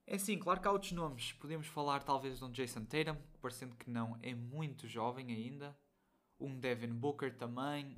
É 0.08 0.18
sim, 0.18 0.38
claro 0.38 0.62
que 0.62 0.68
há 0.68 0.72
outros 0.72 0.92
nomes. 0.92 1.34
Podemos 1.34 1.68
falar 1.68 2.04
talvez 2.04 2.38
de 2.38 2.46
um 2.46 2.52
Jason 2.52 2.86
Tatum, 2.86 3.18
parecendo 3.42 3.76
que 3.76 3.90
não, 3.90 4.18
é 4.22 4.34
muito 4.34 4.88
jovem 4.88 5.32
ainda. 5.32 5.76
Um 6.40 6.58
Devin 6.60 6.94
Booker 6.94 7.36
também. 7.36 7.98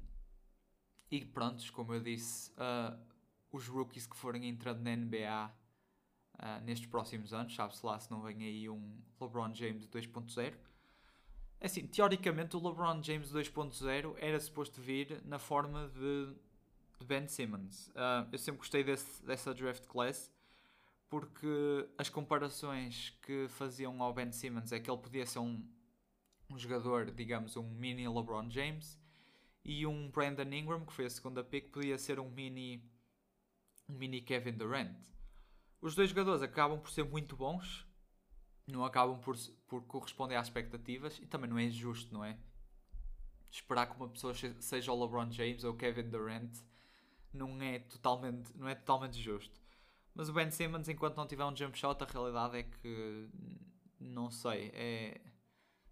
E 1.11 1.23
prontos, 1.25 1.69
como 1.69 1.93
eu 1.93 1.99
disse, 2.01 2.51
uh, 2.51 2.97
os 3.51 3.67
rookies 3.67 4.07
que 4.07 4.15
forem 4.15 4.47
entrando 4.47 4.81
na 4.81 4.95
NBA 4.95 5.47
uh, 5.47 5.51
ah, 6.37 6.59
nestes 6.61 6.87
próximos 6.87 7.33
anos, 7.33 7.53
sabe-se 7.55 7.85
lá 7.85 7.99
se 7.99 8.09
não 8.11 8.21
vem 8.21 8.43
aí 8.43 8.69
um 8.69 9.01
LeBron 9.19 9.53
James 9.53 9.87
2.0. 9.87 10.53
É 11.59 11.65
assim, 11.65 11.87
teoricamente 11.87 12.55
o 12.55 12.67
LeBron 12.67 13.01
James 13.01 13.31
2.0 13.31 14.15
era 14.17 14.39
suposto 14.39 14.79
vir 14.79 15.21
na 15.25 15.39
forma 15.39 15.87
de, 15.87 16.35
de 16.99 17.05
Ben 17.05 17.27
Simmons. 17.27 17.89
Uh, 17.89 18.27
eu 18.31 18.37
sempre 18.37 18.59
gostei 18.59 18.83
desse, 18.83 19.23
dessa 19.25 19.53
draft 19.53 19.85
class 19.85 20.31
porque 21.09 21.89
as 21.97 22.09
comparações 22.09 23.17
que 23.21 23.47
faziam 23.49 24.01
ao 24.01 24.13
Ben 24.13 24.31
Simmons 24.31 24.71
é 24.71 24.79
que 24.79 24.89
ele 24.89 25.01
podia 25.01 25.25
ser 25.25 25.39
um, 25.39 25.65
um 26.49 26.57
jogador, 26.57 27.11
digamos, 27.11 27.55
um 27.55 27.63
mini 27.63 28.07
LeBron 28.07 28.49
James 28.49 28.99
e 29.63 29.85
um 29.85 30.09
Brandon 30.09 30.51
Ingram, 30.51 30.85
que 30.85 30.93
foi 30.93 31.05
a 31.05 31.09
segunda 31.09 31.43
pick, 31.43 31.71
podia 31.71 31.97
ser 31.97 32.19
um 32.19 32.29
mini 32.29 32.83
um 33.87 33.93
mini 33.93 34.21
Kevin 34.21 34.53
Durant. 34.53 34.93
Os 35.81 35.95
dois 35.95 36.09
jogadores 36.09 36.41
acabam 36.41 36.79
por 36.79 36.89
ser 36.89 37.03
muito 37.03 37.37
bons, 37.37 37.85
não 38.65 38.83
acabam 38.83 39.17
por, 39.19 39.37
por 39.67 39.81
corresponder 39.83 40.35
às 40.35 40.47
expectativas 40.47 41.17
e 41.19 41.25
também 41.25 41.49
não 41.49 41.57
é 41.57 41.69
justo, 41.69 42.13
não 42.13 42.23
é? 42.23 42.37
Esperar 43.49 43.87
que 43.87 43.95
uma 43.95 44.09
pessoa 44.09 44.33
seja 44.33 44.91
o 44.91 45.01
LeBron 45.01 45.31
James 45.31 45.63
ou 45.63 45.73
o 45.73 45.77
Kevin 45.77 46.09
Durant 46.09 46.51
não 47.33 47.61
é 47.61 47.79
totalmente, 47.79 48.51
não 48.55 48.67
é 48.67 48.75
totalmente 48.75 49.21
justo. 49.21 49.59
Mas 50.13 50.29
o 50.29 50.33
Ben 50.33 50.49
Simmons, 50.49 50.89
enquanto 50.89 51.15
não 51.17 51.27
tiver 51.27 51.45
um 51.45 51.55
jump 51.55 51.77
shot, 51.77 52.03
a 52.03 52.07
realidade 52.07 52.57
é 52.57 52.63
que 52.63 53.29
não 53.99 54.29
sei, 54.31 54.71
é, 54.73 55.21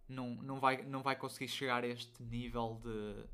não, 0.07 0.35
não, 0.35 0.59
vai, 0.59 0.83
não 0.83 1.01
vai 1.01 1.15
conseguir 1.15 1.47
chegar 1.47 1.83
a 1.83 1.87
este 1.87 2.23
nível 2.23 2.81
de, 2.83 3.25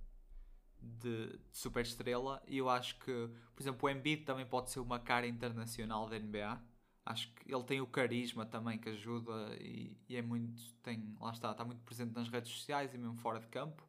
de, 0.81 1.37
de 1.37 1.57
super 1.57 1.81
estrela. 1.81 2.41
E 2.47 2.57
eu 2.57 2.69
acho 2.69 2.97
que, 2.99 3.29
por 3.53 3.61
exemplo, 3.61 3.87
o 3.87 3.89
Embiid 3.89 4.23
também 4.23 4.45
pode 4.45 4.69
ser 4.69 4.79
uma 4.79 4.99
cara 4.99 5.27
internacional 5.27 6.09
da 6.09 6.19
NBA. 6.19 6.61
Acho 7.05 7.33
que 7.33 7.53
ele 7.53 7.63
tem 7.63 7.81
o 7.81 7.87
carisma 7.87 8.45
também 8.45 8.77
que 8.77 8.89
ajuda 8.89 9.55
e, 9.59 9.97
e 10.07 10.15
é 10.15 10.21
muito, 10.21 10.61
tem, 10.83 11.15
lá 11.19 11.31
está, 11.31 11.51
está 11.51 11.65
muito 11.65 11.81
presente 11.83 12.13
nas 12.13 12.29
redes 12.29 12.51
sociais 12.51 12.93
e 12.93 12.97
mesmo 12.97 13.17
fora 13.17 13.39
de 13.39 13.47
campo. 13.47 13.83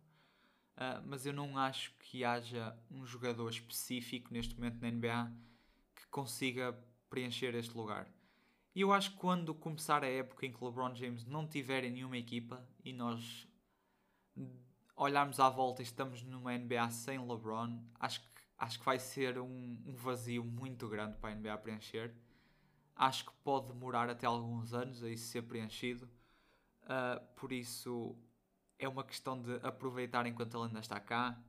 Uh, 0.77 1.03
mas 1.05 1.27
eu 1.27 1.33
não 1.33 1.59
acho 1.59 1.93
que 1.99 2.25
haja 2.25 2.77
um 2.91 3.05
jogador 3.05 3.49
específico 3.51 4.33
neste 4.33 4.55
momento 4.55 4.81
na 4.81 4.91
NBA 4.91 5.33
que 5.95 6.07
consiga 6.09 6.77
preencher 7.11 7.55
este 7.55 7.77
lugar. 7.77 8.09
E 8.75 8.81
eu 8.81 8.93
acho 8.93 9.11
que 9.11 9.17
quando 9.19 9.55
começar 9.55 10.03
a 10.03 10.09
época 10.09 10.47
em 10.47 10.53
que 10.53 10.65
LeBron 10.65 10.95
James 10.95 11.27
não 11.27 11.47
tiver 11.47 11.85
em 11.85 11.91
nenhuma 11.91 12.17
equipa 12.17 12.67
e 12.83 12.93
nós 12.93 13.47
olharmos 14.97 15.39
à 15.39 15.51
volta 15.51 15.83
e 15.83 15.85
estamos 15.85 16.23
numa 16.23 16.57
NBA 16.57 16.91
sem 16.91 17.19
LeBron, 17.19 17.79
acho 18.01 18.21
que, 18.21 18.43
acho 18.57 18.79
que 18.79 18.85
vai 18.85 18.99
ser 18.99 19.39
um, 19.39 19.83
um 19.87 19.95
vazio 19.95 20.43
muito 20.43 20.89
grande 20.89 21.19
para 21.19 21.31
a 21.31 21.35
NBA 21.35 21.59
preencher. 21.59 22.15
Acho 22.97 23.27
que 23.27 23.33
pode 23.45 23.67
demorar 23.67 24.09
até 24.09 24.27
alguns 24.27 24.73
anos 24.73 25.03
a 25.03 25.11
isso 25.11 25.27
ser 25.27 25.43
preenchido. 25.43 26.09
Uh, 26.85 27.21
por 27.37 27.53
isso 27.53 28.17
é 28.83 28.89
uma 28.89 29.05
questão 29.05 29.41
de 29.41 29.55
aproveitar 29.63 30.27
enquanto 30.27 30.57
ele 30.57 30.67
ainda 30.67 30.81
está 30.81 30.99
cá. 30.99 31.41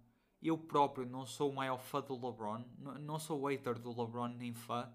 Eu 0.42 0.56
próprio 0.56 1.06
não 1.06 1.26
sou 1.26 1.50
o 1.50 1.56
maior 1.56 1.80
fã 1.80 2.00
do 2.00 2.14
LeBron, 2.14 2.64
não 3.02 3.18
sou 3.18 3.48
hater 3.48 3.80
do 3.80 3.90
LeBron 3.90 4.28
nem 4.28 4.54
fã. 4.54 4.94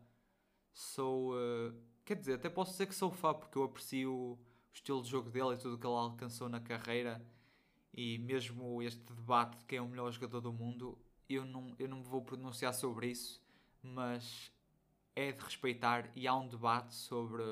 Sou. 0.73 1.35
Uh, 1.35 1.75
quer 2.05 2.15
dizer, 2.15 2.35
até 2.35 2.49
posso 2.49 2.73
dizer 2.73 2.87
que 2.87 2.95
sou 2.95 3.11
fã 3.11 3.35
porque 3.35 3.59
eu 3.59 3.65
aprecio 3.65 4.13
o 4.13 4.39
estilo 4.73 5.03
de 5.03 5.09
jogo 5.09 5.31
dele 5.31 5.55
e 5.55 5.57
tudo 5.57 5.75
o 5.75 5.79
que 5.79 5.87
ele 5.87 5.97
alcançou 5.97 6.49
na 6.49 6.61
carreira. 6.61 7.21
E 7.93 8.19
mesmo 8.19 8.81
este 8.83 9.13
debate 9.13 9.59
de 9.59 9.65
quem 9.65 9.79
é 9.79 9.83
o 9.83 9.89
melhor 9.89 10.13
jogador 10.13 10.41
do 10.41 10.53
mundo, 10.53 10.97
eu 11.29 11.45
não, 11.45 11.75
eu 11.77 11.89
não 11.89 11.99
me 11.99 12.05
vou 12.05 12.23
pronunciar 12.23 12.73
sobre 12.73 13.09
isso, 13.09 13.43
mas 13.83 14.53
é 15.17 15.33
de 15.33 15.43
respeitar 15.43 16.09
e 16.15 16.29
há 16.29 16.37
um 16.37 16.47
debate 16.47 16.95
sobre 16.95 17.43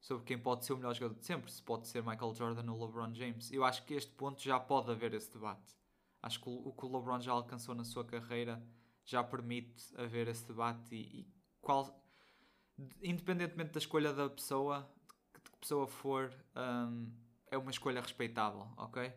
sobre 0.00 0.24
quem 0.24 0.38
pode 0.38 0.64
ser 0.64 0.72
o 0.72 0.76
melhor 0.76 0.94
jogador 0.94 1.18
de 1.18 1.26
sempre, 1.26 1.50
se 1.52 1.62
pode 1.62 1.86
ser 1.86 2.02
Michael 2.02 2.34
Jordan 2.34 2.72
ou 2.72 2.86
LeBron 2.86 3.14
James. 3.14 3.52
Eu 3.52 3.64
acho 3.64 3.84
que 3.84 3.94
este 3.94 4.12
ponto 4.12 4.42
já 4.42 4.58
pode 4.58 4.90
haver 4.90 5.12
esse 5.14 5.30
debate. 5.32 5.76
Acho 6.22 6.40
que 6.40 6.48
o 6.48 6.72
que 6.72 6.86
o 6.86 6.96
LeBron 6.96 7.20
já 7.20 7.32
alcançou 7.32 7.74
na 7.74 7.84
sua 7.84 8.04
carreira 8.04 8.62
já 9.04 9.22
permite 9.22 9.94
haver 9.96 10.28
esse 10.28 10.46
debate 10.46 10.94
e, 10.94 11.20
e 11.20 11.34
qual, 11.60 12.02
independentemente 13.02 13.72
da 13.72 13.78
escolha 13.78 14.12
da 14.12 14.28
pessoa, 14.28 14.90
de 15.34 15.50
que 15.50 15.58
pessoa 15.58 15.86
for, 15.86 16.32
um, 16.56 17.12
é 17.50 17.58
uma 17.58 17.70
escolha 17.70 18.00
respeitável, 18.00 18.68
ok? 18.76 19.12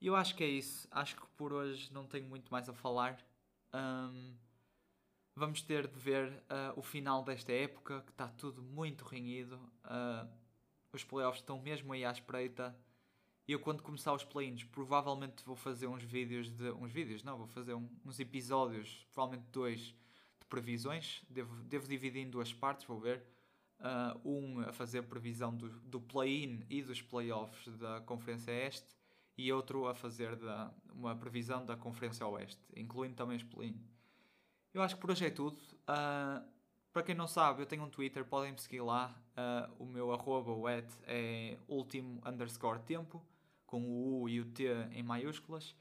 E 0.00 0.06
eu 0.06 0.16
acho 0.16 0.34
que 0.34 0.44
é 0.44 0.48
isso. 0.48 0.88
Acho 0.90 1.16
que 1.16 1.26
por 1.36 1.52
hoje 1.52 1.92
não 1.92 2.06
tenho 2.06 2.28
muito 2.28 2.50
mais 2.50 2.68
a 2.68 2.72
falar. 2.72 3.18
Um, 3.74 4.36
Vamos 5.38 5.62
ter 5.62 5.86
de 5.86 5.96
ver 6.00 6.32
uh, 6.32 6.76
o 6.76 6.82
final 6.82 7.22
desta 7.22 7.52
época, 7.52 8.02
que 8.04 8.10
está 8.10 8.26
tudo 8.26 8.60
muito 8.60 9.04
renhido. 9.04 9.54
Uh, 9.84 10.28
os 10.92 11.04
playoffs 11.04 11.40
estão 11.40 11.62
mesmo 11.62 11.92
aí 11.92 12.04
à 12.04 12.10
espreita. 12.10 12.76
Eu 13.46 13.60
quando 13.60 13.80
começar 13.80 14.12
os 14.12 14.24
play-ins 14.24 14.64
provavelmente 14.64 15.44
vou 15.44 15.54
fazer 15.54 15.86
uns 15.86 16.02
vídeos 16.02 16.50
de. 16.50 16.72
uns 16.72 16.90
vídeos, 16.90 17.22
não, 17.22 17.38
vou 17.38 17.46
fazer 17.46 17.72
um, 17.72 17.88
uns 18.04 18.18
episódios, 18.18 19.06
provavelmente 19.12 19.48
dois, 19.52 19.80
de 20.40 20.46
previsões. 20.48 21.22
Devo, 21.30 21.54
devo 21.62 21.86
dividir 21.86 22.20
em 22.20 22.28
duas 22.28 22.52
partes, 22.52 22.84
vou 22.84 22.98
ver. 22.98 23.22
Uh, 23.78 24.28
um 24.28 24.60
a 24.62 24.72
fazer 24.72 25.02
previsão 25.04 25.54
do, 25.54 25.68
do 25.68 26.00
play-in 26.00 26.64
e 26.68 26.82
dos 26.82 27.00
playoffs 27.00 27.76
da 27.76 28.00
Conferência 28.00 28.50
Este 28.50 28.88
e 29.36 29.52
outro 29.52 29.86
a 29.86 29.94
fazer 29.94 30.34
da, 30.34 30.74
uma 30.92 31.14
previsão 31.14 31.64
da 31.64 31.76
Conferência 31.76 32.26
Oeste, 32.26 32.60
incluindo 32.74 33.14
também 33.14 33.36
os 33.36 33.44
play-in. 33.44 33.80
Eu 34.72 34.82
acho 34.82 34.94
que 34.94 35.00
por 35.00 35.10
hoje 35.10 35.26
é 35.26 35.30
tudo. 35.30 35.56
Uh, 35.56 36.46
para 36.92 37.02
quem 37.02 37.14
não 37.14 37.26
sabe, 37.26 37.62
eu 37.62 37.66
tenho 37.66 37.82
um 37.82 37.90
Twitter, 37.90 38.24
podem 38.24 38.52
me 38.52 38.58
seguir 38.58 38.80
lá. 38.80 39.14
Uh, 39.36 39.84
o 39.84 39.86
meu 39.86 40.12
arroba 40.12 40.52
wet 40.52 40.88
é 41.06 41.56
último 41.68 42.20
underscore 42.26 42.80
tempo, 42.80 43.24
com 43.66 43.82
o 43.82 44.22
U 44.22 44.28
e 44.28 44.40
o 44.40 44.44
T 44.46 44.64
em 44.92 45.02
maiúsculas. 45.02 45.74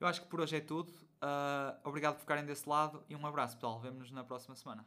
Eu 0.00 0.06
acho 0.06 0.22
que 0.22 0.28
por 0.28 0.40
hoje 0.40 0.56
é 0.56 0.60
tudo. 0.60 0.90
Uh, 1.22 1.78
obrigado 1.84 2.14
por 2.14 2.20
ficarem 2.20 2.44
desse 2.44 2.68
lado 2.68 3.02
e 3.08 3.16
um 3.16 3.26
abraço, 3.26 3.56
pessoal. 3.56 3.80
Vemo-nos 3.80 4.10
na 4.10 4.24
próxima 4.24 4.54
semana. 4.54 4.86